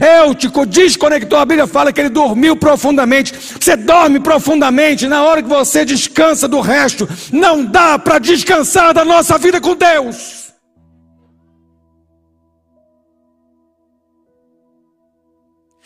[0.00, 3.34] Eutico desconectou, a Bíblia fala que ele dormiu profundamente.
[3.34, 7.06] Você dorme profundamente na hora que você descansa do resto.
[7.30, 10.52] Não dá para descansar da nossa vida com Deus.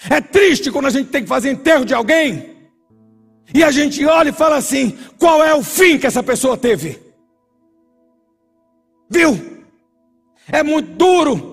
[0.09, 2.57] É triste quando a gente tem que fazer enterro de alguém
[3.53, 7.01] e a gente olha e fala assim: qual é o fim que essa pessoa teve?
[9.11, 9.65] Viu?
[10.51, 11.48] É muito duro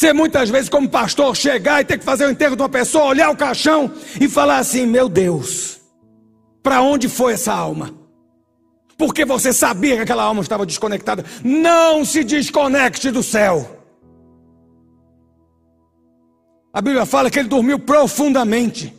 [0.00, 3.04] você muitas vezes, como pastor, chegar e ter que fazer o enterro de uma pessoa,
[3.04, 5.78] olhar o caixão e falar assim: Meu Deus,
[6.62, 7.94] para onde foi essa alma?
[8.96, 11.22] Porque você sabia que aquela alma estava desconectada.
[11.44, 13.78] Não se desconecte do céu.
[16.72, 18.94] A Bíblia fala que ele dormiu profundamente.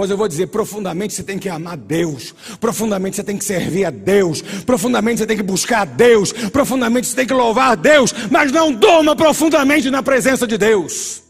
[0.00, 3.84] Pois eu vou dizer, profundamente você tem que amar Deus, profundamente você tem que servir
[3.84, 7.74] a Deus, profundamente você tem que buscar a Deus, profundamente você tem que louvar a
[7.74, 11.22] Deus, mas não durma profundamente na presença de Deus.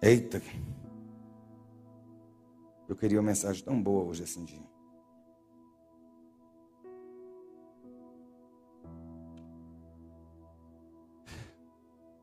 [0.00, 0.40] Eita,
[2.88, 4.61] eu queria uma mensagem tão boa hoje assim dia.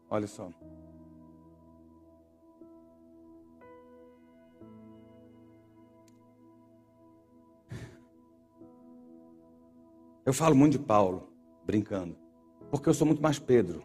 [0.09, 0.49] Olha só.
[10.25, 11.27] Eu falo muito de Paulo,
[11.65, 12.15] brincando,
[12.69, 13.83] porque eu sou muito mais Pedro.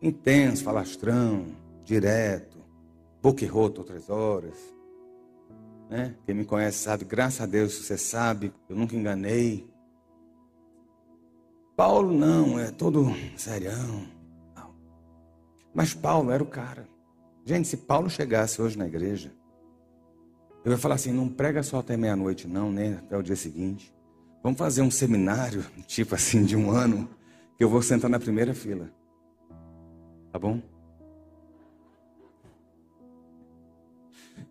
[0.00, 1.46] Intenso, falastrão,
[1.84, 2.58] direto,
[3.20, 4.56] boca outras horas.
[5.90, 6.14] Né?
[6.24, 9.68] Quem me conhece sabe, graças a Deus você sabe, eu nunca enganei.
[11.74, 14.17] Paulo não, é todo serião.
[15.74, 16.88] Mas Paulo era o cara.
[17.44, 19.32] Gente, se Paulo chegasse hoje na igreja,
[20.64, 23.94] eu ia falar assim: não prega só até meia-noite, não, nem até o dia seguinte.
[24.42, 27.08] Vamos fazer um seminário, tipo assim, de um ano,
[27.56, 28.90] que eu vou sentar na primeira fila.
[30.32, 30.60] Tá bom?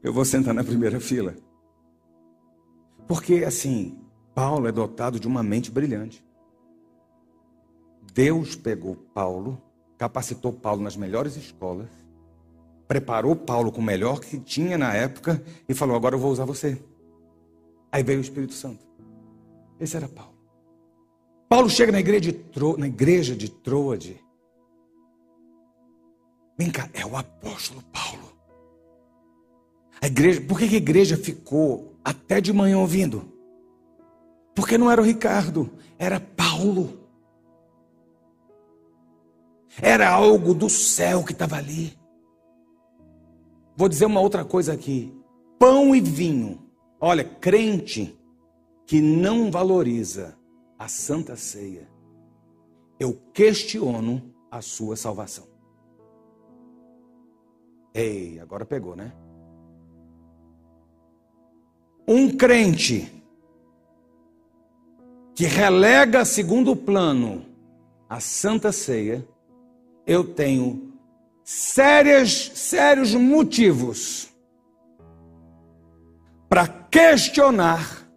[0.02, 1.36] Eu vou sentar na primeira fila.
[3.08, 4.00] Porque, assim,
[4.36, 6.26] Paulo é dotado de uma mente brilhante.
[8.14, 9.62] Deus pegou Paulo,
[9.98, 11.90] capacitou Paulo nas melhores escolas,
[12.88, 16.46] preparou Paulo com o melhor que tinha na época e falou: Agora eu vou usar
[16.46, 16.82] você.
[17.92, 18.86] Aí veio o Espírito Santo.
[19.80, 20.36] Esse era Paulo.
[21.50, 24.22] Paulo chega na igreja de, Tro, na igreja de Troade.
[26.58, 28.34] Vem cá, é o apóstolo Paulo.
[30.02, 33.32] A igreja, por que a igreja ficou até de manhã ouvindo?
[34.56, 37.07] Porque não era o Ricardo, era Paulo.
[39.82, 41.98] Era algo do céu que estava ali.
[43.76, 45.14] Vou dizer uma outra coisa aqui:
[45.60, 46.60] pão e vinho.
[47.00, 48.18] Olha, crente
[48.88, 50.38] que não valoriza
[50.80, 51.88] a santa ceia,
[53.00, 55.46] eu questiono a sua salvação.
[57.94, 59.12] Ei, agora pegou, né?
[62.08, 63.12] Um crente
[65.36, 67.46] que relega a segundo plano
[68.10, 69.28] a santa ceia,
[70.08, 70.94] eu tenho
[71.44, 74.34] sérias, sérios motivos
[76.48, 78.08] para questionar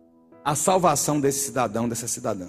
[0.45, 2.49] a salvação desse cidadão, dessa cidadã.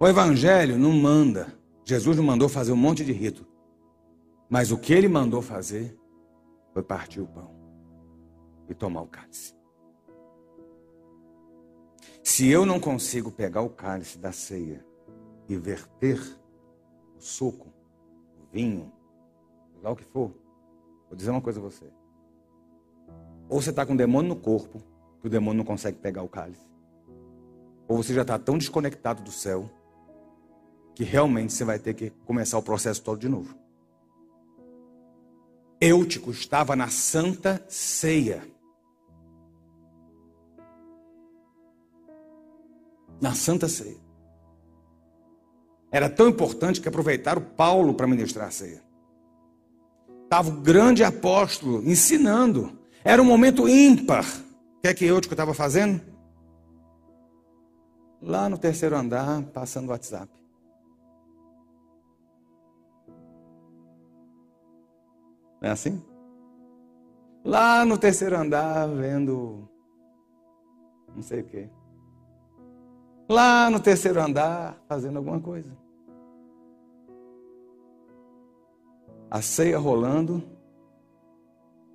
[0.00, 1.54] O Evangelho não manda,
[1.84, 3.46] Jesus não mandou fazer um monte de rito,
[4.48, 5.98] mas o que ele mandou fazer
[6.72, 7.54] foi partir o pão
[8.68, 9.54] e tomar o cálice.
[12.22, 14.85] Se eu não consigo pegar o cálice da ceia
[15.48, 16.20] e verter
[17.16, 17.68] o suco,
[18.40, 18.92] o vinho,
[19.82, 20.32] lá o que for,
[21.08, 21.86] vou dizer uma coisa a você.
[23.48, 24.82] Ou você está com um demônio no corpo,
[25.20, 26.66] que o demônio não consegue pegar o cálice.
[27.88, 29.70] Ou você já está tão desconectado do céu,
[30.94, 33.54] que realmente você vai ter que começar o processo todo de novo.
[35.80, 38.42] Eutico estava na santa ceia.
[43.20, 44.05] Na santa ceia.
[45.96, 48.82] Era tão importante que aproveitaram Paulo para ministrar a ceia.
[50.24, 52.78] Estava o grande apóstolo ensinando.
[53.02, 54.22] Era um momento ímpar.
[54.76, 56.02] O que é que Eutico estava fazendo?
[58.20, 60.30] Lá no terceiro andar, passando o WhatsApp.
[65.62, 66.04] Não é assim?
[67.42, 69.66] Lá no terceiro andar, vendo
[71.14, 71.70] não sei o quê.
[73.26, 75.85] Lá no terceiro andar, fazendo alguma coisa.
[79.30, 80.42] A ceia rolando,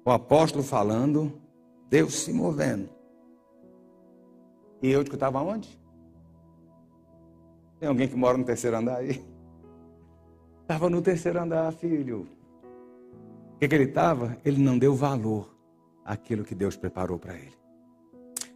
[0.06, 1.42] o apóstolo falando,
[1.90, 2.90] Deus se movendo.
[4.82, 5.80] E eu que onde?
[7.80, 9.24] Tem alguém que mora no terceiro andar aí?
[10.62, 12.28] Estava no terceiro andar, filho.
[13.56, 14.38] O que, que ele estava?
[14.44, 15.56] Ele não deu valor
[16.04, 17.54] àquilo que Deus preparou para ele.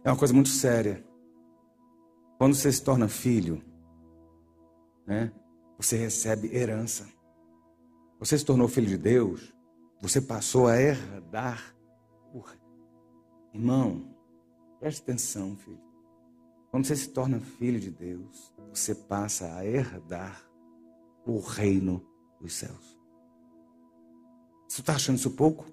[0.02, 1.04] É uma coisa muito séria.
[2.38, 3.62] Quando você se torna filho,
[5.06, 5.30] né,
[5.78, 7.06] você recebe herança.
[8.18, 9.54] Você se tornou filho de Deus,
[10.00, 11.74] você passou a herdar.
[12.32, 12.42] O...
[13.52, 14.14] Irmão,
[14.80, 15.80] preste atenção, filho.
[16.70, 20.42] Quando você se torna filho de Deus, você passa a herdar
[21.26, 22.06] o reino
[22.40, 22.98] dos céus.
[24.68, 25.66] Você está achando isso pouco?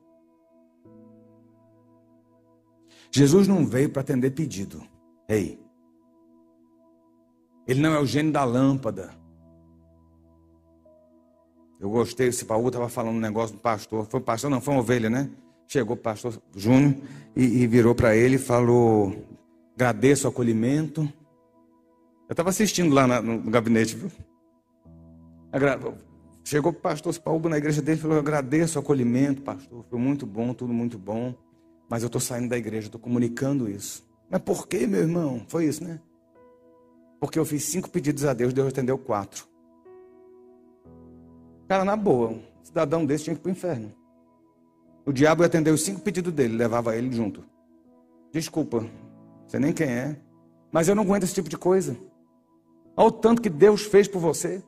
[3.11, 4.81] Jesus não veio para atender pedido.
[5.27, 5.63] Ei,
[7.67, 9.22] ele não é o gênio da lâmpada.
[11.84, 14.07] Eu gostei, esse Paulo estava falando um negócio do pastor.
[14.09, 15.29] Foi pastor, não, foi uma ovelha, né?
[15.67, 16.95] Chegou o pastor Júnior
[17.36, 19.13] e, e virou para ele e falou:
[19.75, 21.01] agradeço o acolhimento.
[21.01, 24.09] Eu estava assistindo lá na, no gabinete, viu?
[26.45, 29.84] Chegou o pastor Paulo na igreja dele e falou: agradeço o acolhimento, pastor.
[29.89, 31.36] Foi muito bom, tudo muito bom.
[31.89, 34.07] Mas eu estou saindo da igreja, estou comunicando isso.
[34.29, 35.43] Mas por que, meu irmão?
[35.49, 35.99] Foi isso, né?
[37.19, 39.51] Porque eu fiz cinco pedidos a Deus, Deus atendeu quatro.
[41.68, 43.93] Cara, na boa, um cidadão desse tinha que ir para o inferno.
[45.05, 47.43] O diabo ia atender os cinco pedidos dele, levava ele junto.
[48.32, 48.86] Desculpa,
[49.45, 50.16] você nem quem é,
[50.72, 51.95] mas eu não aguento esse tipo de coisa.
[52.95, 54.64] Olha o tanto que Deus fez por você.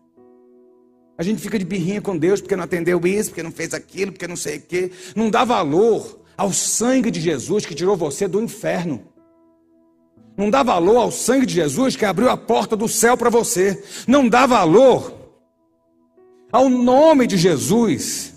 [1.18, 4.12] A gente fica de birrinha com Deus porque não atendeu isso, porque não fez aquilo,
[4.12, 4.91] porque não sei o quê.
[5.16, 9.02] Não dá valor ao sangue de Jesus que tirou você do inferno.
[10.36, 13.82] Não dá valor ao sangue de Jesus que abriu a porta do céu para você.
[14.06, 15.14] Não dá valor
[16.52, 18.36] ao nome de Jesus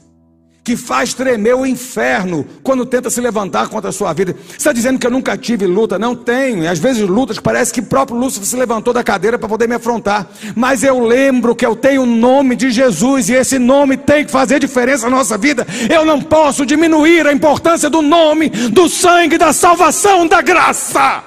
[0.68, 4.36] que faz tremer o inferno quando tenta se levantar contra a sua vida.
[4.48, 5.98] Você está dizendo que eu nunca tive luta?
[5.98, 6.62] Não tenho.
[6.62, 9.66] E às vezes lutas parece que o próprio Lúcifer se levantou da cadeira para poder
[9.66, 10.28] me afrontar.
[10.54, 14.30] Mas eu lembro que eu tenho o nome de Jesus e esse nome tem que
[14.30, 15.66] fazer diferença na nossa vida.
[15.88, 21.24] Eu não posso diminuir a importância do nome, do sangue, da salvação, da graça.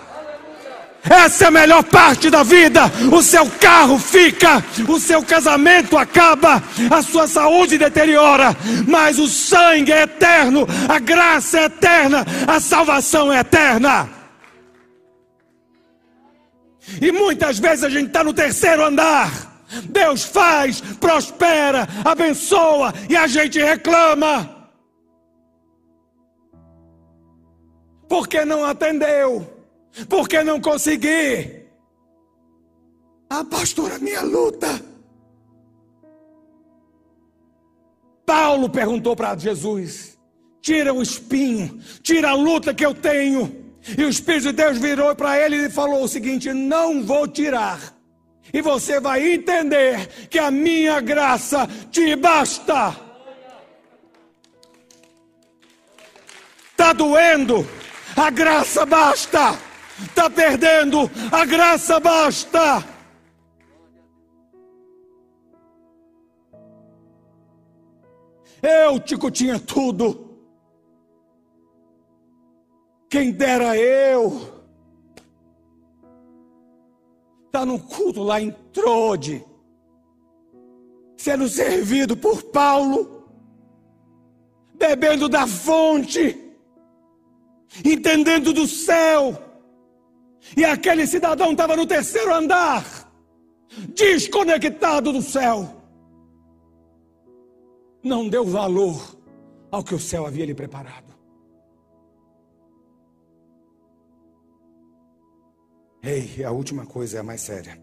[1.04, 2.84] Essa é a melhor parte da vida.
[3.12, 8.56] O seu carro fica, o seu casamento acaba, a sua saúde deteriora,
[8.88, 14.10] mas o sangue é eterno, a graça é eterna, a salvação é eterna.
[17.02, 19.32] E muitas vezes a gente está no terceiro andar.
[19.86, 24.68] Deus faz, prospera, abençoa e a gente reclama.
[28.10, 29.51] Porque não atendeu
[30.08, 31.62] porque não consegui.
[33.30, 34.82] Ah, pastor, a minha luta.
[38.26, 40.18] Paulo perguntou para Jesus:
[40.62, 43.60] tira o espinho, tira a luta que eu tenho.
[43.98, 47.80] E o Espírito de Deus virou para ele e falou o seguinte: não vou tirar.
[48.54, 52.96] E você vai entender que a minha graça te basta.
[56.72, 57.68] Está doendo,
[58.16, 59.70] a graça basta
[60.06, 62.84] está perdendo, a graça basta.
[68.62, 70.38] Eu, Tico, tinha tudo.
[73.10, 74.62] Quem dera eu.
[77.47, 79.43] Está no culto lá em Trode,
[81.18, 83.28] sendo servido por Paulo,
[84.76, 86.56] bebendo da fonte,
[87.84, 89.51] entendendo do céu
[90.56, 92.84] e aquele cidadão estava no terceiro andar,
[93.96, 95.82] desconectado do céu.
[98.04, 99.18] Não deu valor
[99.72, 101.12] ao que o céu havia lhe preparado.
[106.04, 107.80] Ei, a última coisa é a mais séria.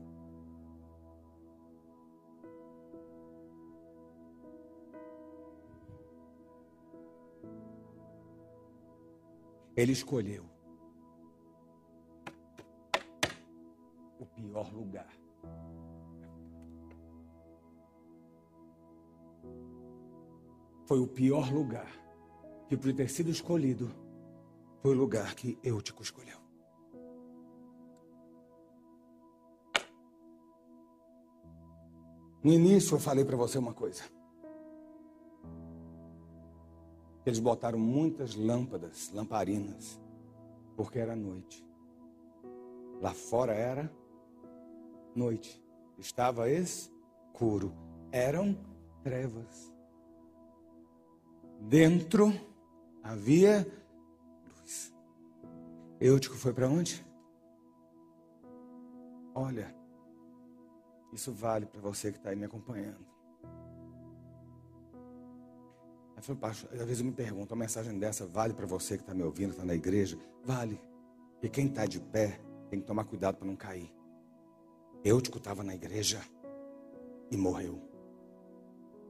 [9.76, 10.47] Ele escolheu
[14.38, 15.12] pior lugar.
[20.86, 21.90] Foi o pior lugar
[22.68, 23.90] que, por ter sido escolhido,
[24.80, 26.38] foi o lugar que Eutico escolheu.
[32.42, 34.04] No início eu falei para você uma coisa.
[37.26, 40.00] Eles botaram muitas lâmpadas, lamparinas,
[40.76, 41.66] porque era noite.
[43.02, 43.92] Lá fora era
[45.18, 45.60] noite.
[45.98, 47.74] Estava escuro.
[48.12, 48.56] Eram
[49.02, 49.72] trevas.
[51.60, 52.32] Dentro
[53.02, 53.66] havia
[54.58, 54.94] luz.
[56.00, 57.04] Eutico foi para onde?
[59.34, 59.74] Olha,
[61.12, 63.06] isso vale para você que está aí me acompanhando.
[66.16, 69.02] Aí falou, pastor, às vezes eu me pergunto, uma mensagem dessa vale para você que
[69.02, 70.18] está me ouvindo, está na igreja?
[70.44, 70.80] Vale.
[71.40, 73.97] E quem está de pé tem que tomar cuidado para não cair.
[75.04, 76.20] Eutico estava na igreja
[77.30, 77.80] e morreu.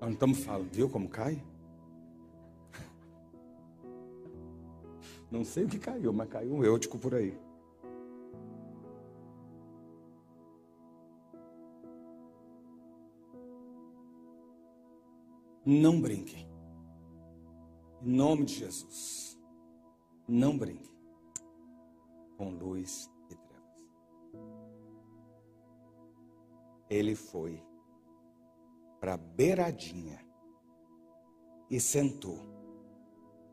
[0.00, 1.42] Nós não estamos falando, viu como cai?
[5.30, 7.38] Não sei o que caiu, mas caiu um Eutico por aí.
[15.64, 16.48] Não brinquem.
[18.02, 19.38] Em nome de Jesus.
[20.26, 20.96] Não brinquem
[22.38, 23.10] com luz
[26.88, 27.62] ele foi
[29.00, 30.24] para a beiradinha
[31.70, 32.40] e sentou.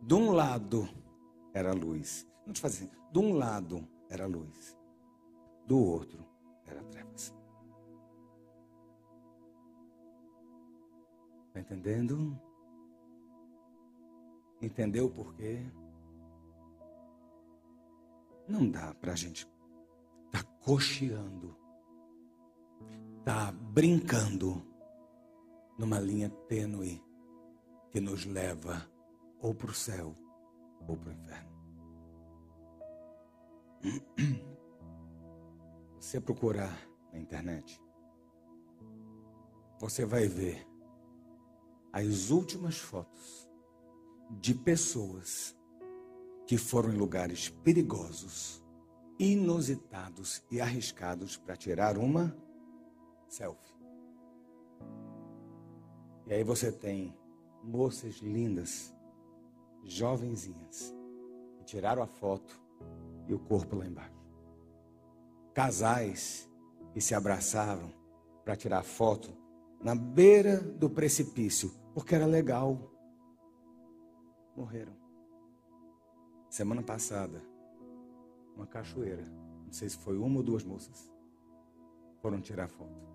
[0.02, 0.88] De um lado
[1.54, 2.28] era luz.
[2.46, 2.90] Não te faz assim.
[3.12, 4.78] De um lado era luz.
[5.66, 6.26] Do outro
[6.66, 7.34] era trevas.
[11.48, 12.40] Está entendendo?
[14.62, 15.66] Entendeu por quê?
[18.48, 19.48] Não dá para a gente
[20.28, 21.65] estar tá cocheando
[23.26, 24.64] está brincando
[25.80, 27.04] numa linha tênue
[27.90, 28.88] que nos leva
[29.42, 30.16] ou para o céu
[30.88, 31.50] ou para o inferno.
[36.00, 37.82] você procurar na internet,
[39.80, 40.64] você vai ver
[41.92, 43.50] as últimas fotos
[44.40, 45.58] de pessoas
[46.46, 48.64] que foram em lugares perigosos,
[49.18, 52.45] inusitados e arriscados para tirar uma
[53.28, 53.76] selfie.
[56.28, 57.16] E aí você tem
[57.64, 58.96] moças lindas,
[59.84, 60.96] jovenzinhas,
[61.58, 62.60] que tiraram a foto
[63.28, 64.16] e o corpo lá embaixo.
[65.54, 66.50] Casais
[66.94, 67.92] que se abraçavam
[68.44, 69.36] para tirar foto
[69.82, 72.80] na beira do precipício, porque era legal.
[74.56, 74.94] Morreram.
[76.50, 77.42] Semana passada,
[78.56, 79.26] uma cachoeira,
[79.66, 81.12] não sei se foi uma ou duas moças,
[82.22, 83.15] foram tirar foto.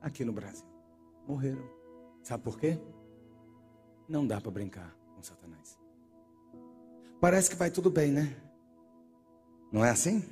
[0.00, 0.66] Aqui no Brasil.
[1.26, 1.62] Morreram.
[2.22, 2.78] Sabe por quê?
[4.08, 5.78] Não dá para brincar com Satanás.
[7.20, 8.36] Parece que vai tudo bem, né?
[9.72, 10.24] Não é assim?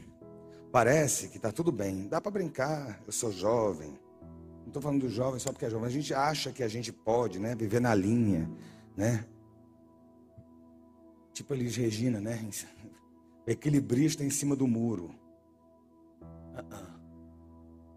[0.70, 2.08] Parece que está tudo bem.
[2.08, 3.02] Dá para brincar.
[3.06, 3.98] Eu sou jovem.
[4.60, 5.86] Não estou falando do jovem só porque é jovem.
[5.86, 7.54] A gente acha que a gente pode, né?
[7.54, 8.50] Viver na linha,
[8.96, 9.26] né?
[11.32, 12.48] Tipo a Elis Regina, né?
[13.46, 15.14] Equilibrista em cima do muro.
[16.54, 16.96] Uh -uh.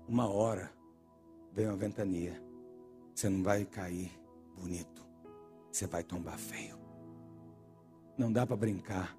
[0.07, 0.78] Uma hora
[1.53, 2.41] vem uma ventania.
[3.13, 4.11] Você não vai cair
[4.55, 5.05] bonito.
[5.71, 6.77] Você vai tombar feio.
[8.17, 9.17] Não dá para brincar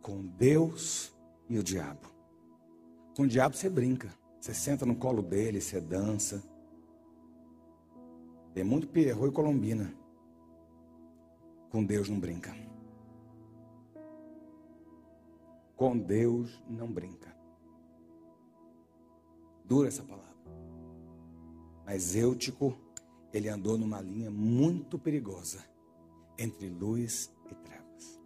[0.00, 1.12] com Deus
[1.48, 2.08] e o diabo.
[3.16, 4.12] Com o diabo você brinca.
[4.40, 6.42] Você senta no colo dele, você dança.
[8.54, 9.92] Tem muito perro e colombina.
[11.70, 12.54] Com Deus não brinca.
[15.76, 17.34] Com Deus não brinca.
[19.64, 20.29] Dura essa palavra.
[21.90, 22.78] Mas Eutico,
[23.32, 25.58] ele andou numa linha muito perigosa
[26.38, 28.20] entre luz e trevas,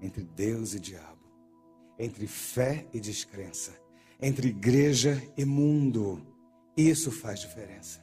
[0.00, 1.28] entre Deus e diabo,
[1.98, 3.76] entre fé e descrença,
[4.22, 6.24] entre igreja e mundo.
[6.76, 8.00] Isso faz diferença.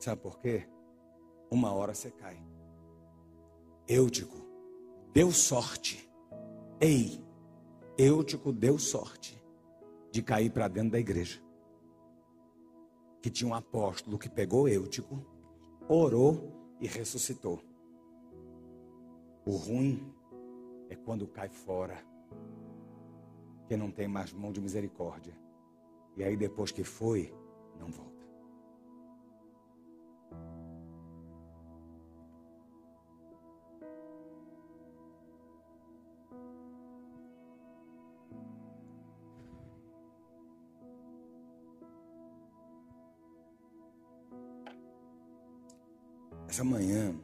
[0.00, 0.66] Sabe por quê?
[1.50, 2.42] Uma hora você cai.
[3.86, 4.38] Eutico
[5.12, 6.10] deu sorte.
[6.80, 7.22] Ei,
[7.98, 9.38] Eutico deu sorte
[10.10, 11.44] de cair para dentro da igreja.
[13.26, 15.20] Que tinha um apóstolo que pegou Eutico,
[15.88, 17.60] orou e ressuscitou.
[19.44, 20.14] O ruim
[20.88, 21.98] é quando cai fora,
[23.66, 25.36] que não tem mais mão de misericórdia.
[26.16, 27.34] E aí depois que foi,
[27.80, 28.15] não volta.
[46.56, 47.14] Essa manhã,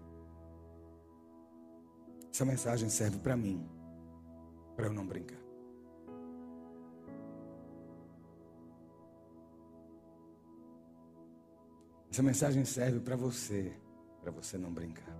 [2.30, 3.66] essa mensagem serve para mim,
[4.76, 5.40] para eu não brincar.
[12.10, 13.74] Essa mensagem serve para você,
[14.20, 15.16] para você não brincar.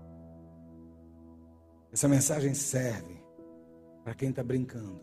[1.91, 3.19] Essa mensagem serve
[4.03, 5.01] para quem está brincando.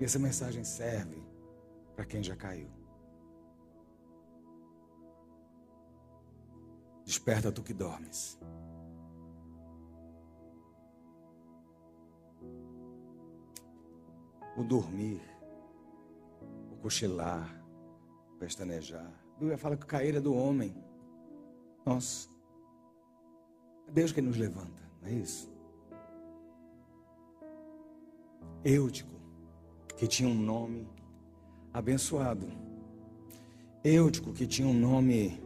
[0.00, 1.22] E essa mensagem serve
[1.94, 2.75] para quem já caiu.
[7.06, 8.36] Desperta tu que dormes.
[14.56, 15.22] O dormir,
[16.72, 17.64] o cochilar,
[18.34, 19.06] o pestanejar.
[19.36, 20.74] A Bíblia fala que o cair é do homem.
[21.84, 22.28] Nós.
[23.86, 25.48] É Deus que nos levanta, não é isso?
[28.64, 29.14] Eutico,
[29.96, 30.88] que tinha um nome
[31.72, 32.48] abençoado.
[33.84, 35.45] Eutico, que tinha um nome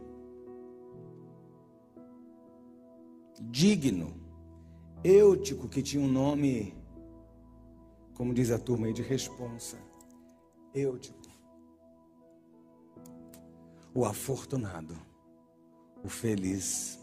[3.39, 4.19] digno.
[5.03, 6.75] Eutico, que tinha um nome,
[8.13, 9.77] como diz a turma aí, de responsa.
[10.73, 11.19] Eutico.
[13.93, 14.95] O afortunado,
[16.03, 16.97] o feliz,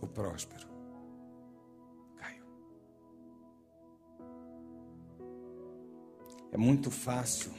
[0.00, 0.68] o próspero.
[2.16, 2.46] Caiu.
[6.52, 7.50] É muito fácil,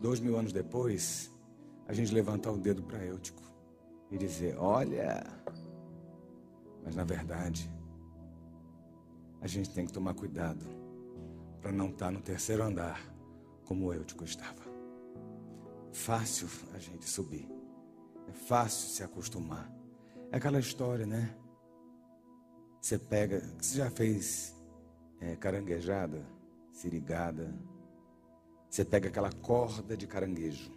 [0.00, 1.29] dois mil anos depois,
[1.90, 3.42] a gente levantar o dedo para Eutico
[4.12, 5.24] e dizer: Olha,
[6.84, 7.68] mas na verdade,
[9.40, 10.64] a gente tem que tomar cuidado
[11.60, 13.12] para não estar tá no terceiro andar
[13.64, 14.62] como eu te estava.
[15.92, 17.50] Fácil a gente subir,
[18.28, 19.68] é fácil se acostumar.
[20.30, 21.36] É aquela história, né?
[22.80, 24.56] Você pega, você já fez
[25.18, 26.24] é, caranguejada,
[26.72, 27.52] sirigada.
[28.70, 30.70] Você pega aquela corda de caranguejo,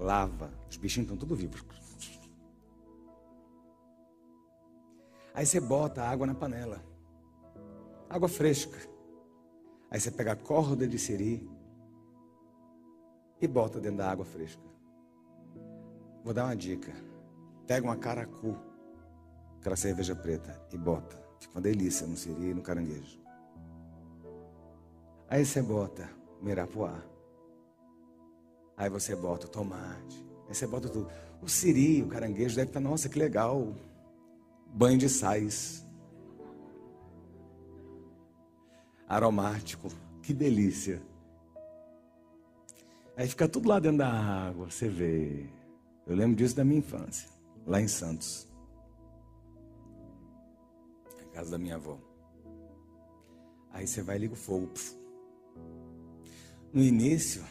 [0.00, 1.62] lava, os bichinhos estão tudo vivos.
[5.34, 6.82] Aí você bota água na panela.
[8.08, 8.78] Água fresca.
[9.90, 11.48] Aí você pega a corda de siri
[13.40, 14.62] e bota dentro da água fresca.
[16.24, 16.92] Vou dar uma dica.
[17.66, 18.56] Pega uma caracu,
[19.60, 21.16] aquela cerveja preta, e bota.
[21.38, 23.20] Fica uma delícia no siri e no caranguejo.
[25.28, 26.10] Aí você bota
[26.42, 27.09] mirapuá.
[28.80, 30.26] Aí você bota o tomate.
[30.48, 31.06] Aí você bota tudo.
[31.42, 33.74] O siri, o caranguejo deve estar, nossa, que legal.
[34.72, 35.86] Banho de sais.
[39.06, 39.88] Aromático.
[40.22, 41.02] Que delícia.
[43.18, 45.46] Aí fica tudo lá dentro da água, você vê.
[46.06, 47.28] Eu lembro disso da minha infância,
[47.66, 48.48] lá em Santos.
[51.18, 51.98] Na casa da minha avó.
[53.72, 54.70] Aí você vai e liga o fogo.
[56.72, 57.44] No início,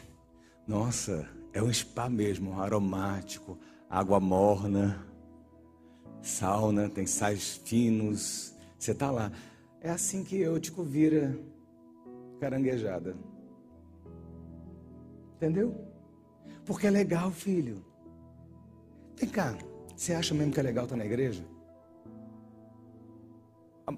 [0.70, 3.58] nossa, é um spa mesmo, aromático,
[3.88, 5.04] água morna,
[6.22, 8.54] sauna, tem sais finos.
[8.78, 9.32] Você está lá.
[9.80, 11.36] É assim que Eutico vira
[12.38, 13.16] caranguejada.
[15.34, 15.74] Entendeu?
[16.64, 17.84] Porque é legal, filho.
[19.16, 19.58] Vem cá,
[19.96, 21.44] você acha mesmo que é legal estar na igreja?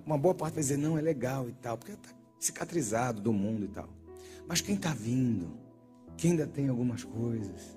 [0.06, 2.08] Uma boa parte vai dizer, não, é legal e tal, porque está
[2.40, 3.90] cicatrizado do mundo e tal.
[4.48, 5.61] Mas quem está vindo,
[6.16, 7.76] quem ainda tem algumas coisas,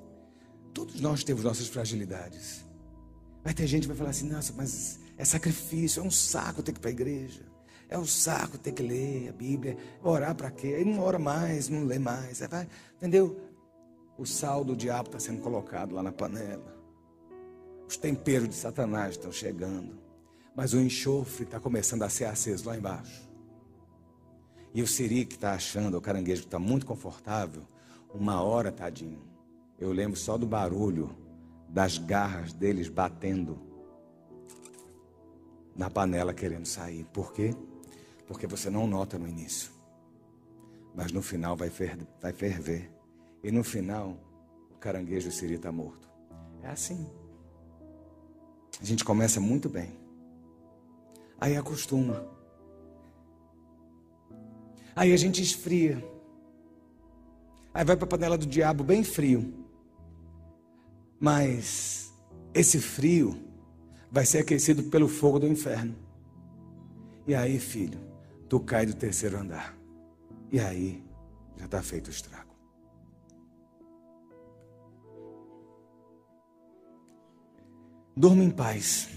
[0.74, 2.66] todos nós temos nossas fragilidades.
[3.44, 6.72] Vai ter gente que vai falar assim, nossa, mas é sacrifício, é um saco ter
[6.72, 7.44] que ir para a igreja.
[7.88, 9.78] É um saco ter que ler a Bíblia.
[10.04, 10.76] Orar para quê?
[10.78, 12.40] Aí não ora mais, não lê mais.
[12.40, 12.68] Vai,
[12.98, 13.40] entendeu?
[14.18, 16.76] O sal do diabo está sendo colocado lá na panela.
[17.88, 20.00] Os temperos de Satanás estão chegando.
[20.56, 23.30] Mas o enxofre está começando a ser aceso lá embaixo.
[24.74, 27.64] E o siri que está achando, o caranguejo que está muito confortável,
[28.16, 29.22] uma hora, tadinho.
[29.80, 31.16] Eu lembro só do barulho
[31.68, 33.60] das garras deles batendo
[35.76, 37.04] na panela querendo sair.
[37.06, 37.54] Por quê?
[38.26, 39.72] Porque você não nota no início.
[40.96, 42.90] Mas no final vai, fer vai ferver.
[43.44, 44.18] E no final,
[44.72, 46.10] o caranguejo siri está morto.
[46.64, 47.06] É assim.
[48.82, 49.98] A gente começa muito bem.
[51.40, 52.26] Aí acostuma.
[54.96, 56.15] Aí a gente esfria.
[57.76, 59.54] Aí vai para a panela do diabo bem frio.
[61.20, 62.10] Mas
[62.54, 63.38] esse frio
[64.10, 65.94] vai ser aquecido pelo fogo do inferno.
[67.28, 68.00] E aí, filho,
[68.48, 69.78] tu cai do terceiro andar.
[70.50, 71.04] E aí
[71.58, 72.56] já está feito o estrago.
[78.16, 79.10] Durma em paz.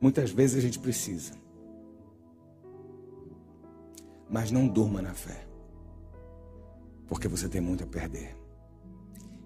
[0.00, 1.34] Muitas vezes a gente precisa.
[4.30, 5.47] Mas não durma na fé.
[7.08, 8.36] Porque você tem muito a perder.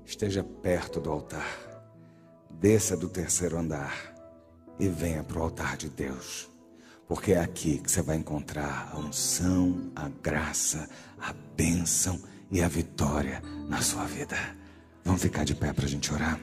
[0.05, 1.47] Esteja perto do altar.
[2.51, 4.13] Desça do terceiro andar
[4.79, 6.51] e venha para o altar de Deus.
[7.09, 10.89] Porque é aqui que você vai encontrar a unção, a graça,
[11.21, 14.37] a bênção e a vitória na sua vida.
[15.05, 16.39] Vamos ficar de pé para a gente orar?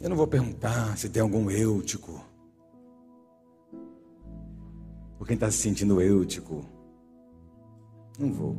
[0.00, 2.24] Eu não vou perguntar se tem algum eutico.
[5.18, 6.64] Por quem está se sentindo eutico.
[8.18, 8.56] Não vou.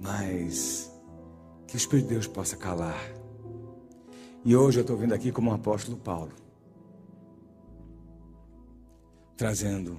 [0.00, 0.90] Mas
[1.66, 3.00] que o Espírito de Deus possa calar.
[4.44, 6.32] E hoje eu estou vindo aqui como o apóstolo Paulo.
[9.36, 9.96] Trazendo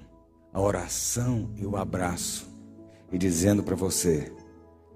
[0.51, 2.51] a oração e o abraço.
[3.13, 4.33] E dizendo para você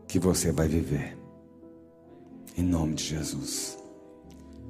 [0.10, 1.18] que você vai viver.
[2.58, 3.77] Em nome de Jesus.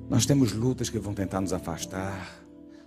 [0.10, 2.41] Nós temos lutas que vão tentar nos afastar.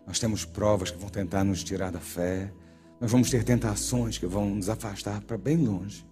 [0.07, 2.53] Nós temos provas que vão tentar nos tirar da fé.
[3.01, 6.07] Nós vamos ter tentações que vão nos afastar para bem longe.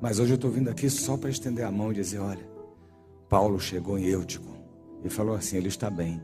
[0.00, 2.48] Mas hoje eu estou vindo aqui só para estender a mão e dizer: olha,
[3.28, 4.56] Paulo chegou em Eutico
[5.04, 6.20] e falou assim: ele está bem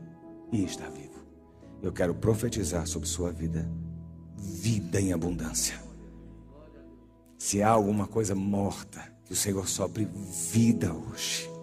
[0.51, 1.25] e está vivo.
[1.81, 3.69] Eu quero profetizar sobre sua vida,
[4.35, 5.79] vida em abundância.
[7.37, 10.05] Se há alguma coisa morta, que o Senhor sobre
[10.51, 11.56] vida hoje.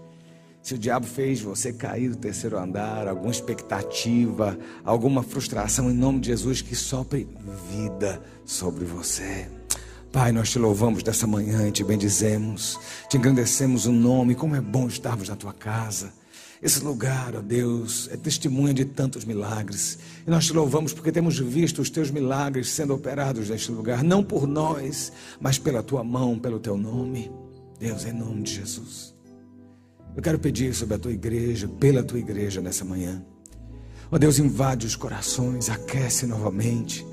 [0.64, 6.20] Se o diabo fez você cair do terceiro andar, alguma expectativa, alguma frustração, em nome
[6.20, 7.28] de Jesus, que sopre
[7.70, 9.46] vida sobre você.
[10.10, 14.60] Pai, nós te louvamos dessa manhã e te bendizemos, te engrandecemos o nome, como é
[14.62, 16.14] bom estarmos na tua casa.
[16.62, 19.98] Esse lugar, ó Deus, é testemunha de tantos milagres.
[20.26, 24.24] E nós te louvamos porque temos visto os teus milagres sendo operados neste lugar, não
[24.24, 27.30] por nós, mas pela tua mão, pelo teu nome.
[27.78, 29.13] Deus, em nome de Jesus.
[30.16, 33.24] Eu quero pedir sobre a tua igreja, pela tua igreja nessa manhã.
[34.10, 37.04] Ó oh Deus, invade os corações, aquece novamente.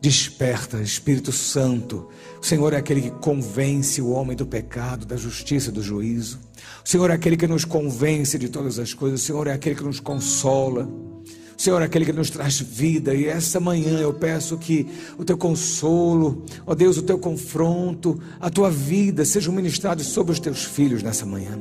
[0.00, 2.08] Desperta, Espírito Santo.
[2.40, 6.38] O Senhor é aquele que convence o homem do pecado, da justiça, do juízo.
[6.84, 9.22] O Senhor é aquele que nos convence de todas as coisas.
[9.22, 10.84] O Senhor é aquele que nos consola.
[10.84, 13.14] O Senhor é aquele que nos traz vida.
[13.14, 14.86] E essa manhã eu peço que
[15.18, 20.38] o teu consolo, ó Deus, o teu confronto, a tua vida sejam ministrados sobre os
[20.38, 21.58] teus filhos nessa manhã.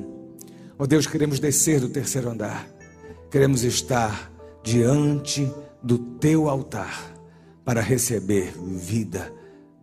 [0.84, 2.68] Ó Deus, queremos descer do terceiro andar.
[3.32, 4.30] Queremos estar
[4.62, 5.50] diante
[5.82, 7.16] do teu altar
[7.64, 9.34] para receber vida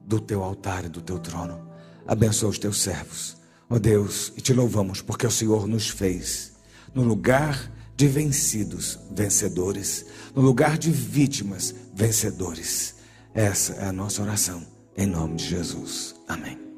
[0.03, 1.59] do teu altar e do teu trono.
[2.07, 3.39] Abençoa os teus servos,
[3.71, 6.53] ó Deus, e te louvamos porque o Senhor nos fez
[6.95, 12.97] no lugar de vencidos, vencedores, no lugar de vítimas, vencedores.
[13.33, 16.15] Essa é a nossa oração, em nome de Jesus.
[16.29, 16.70] Amém.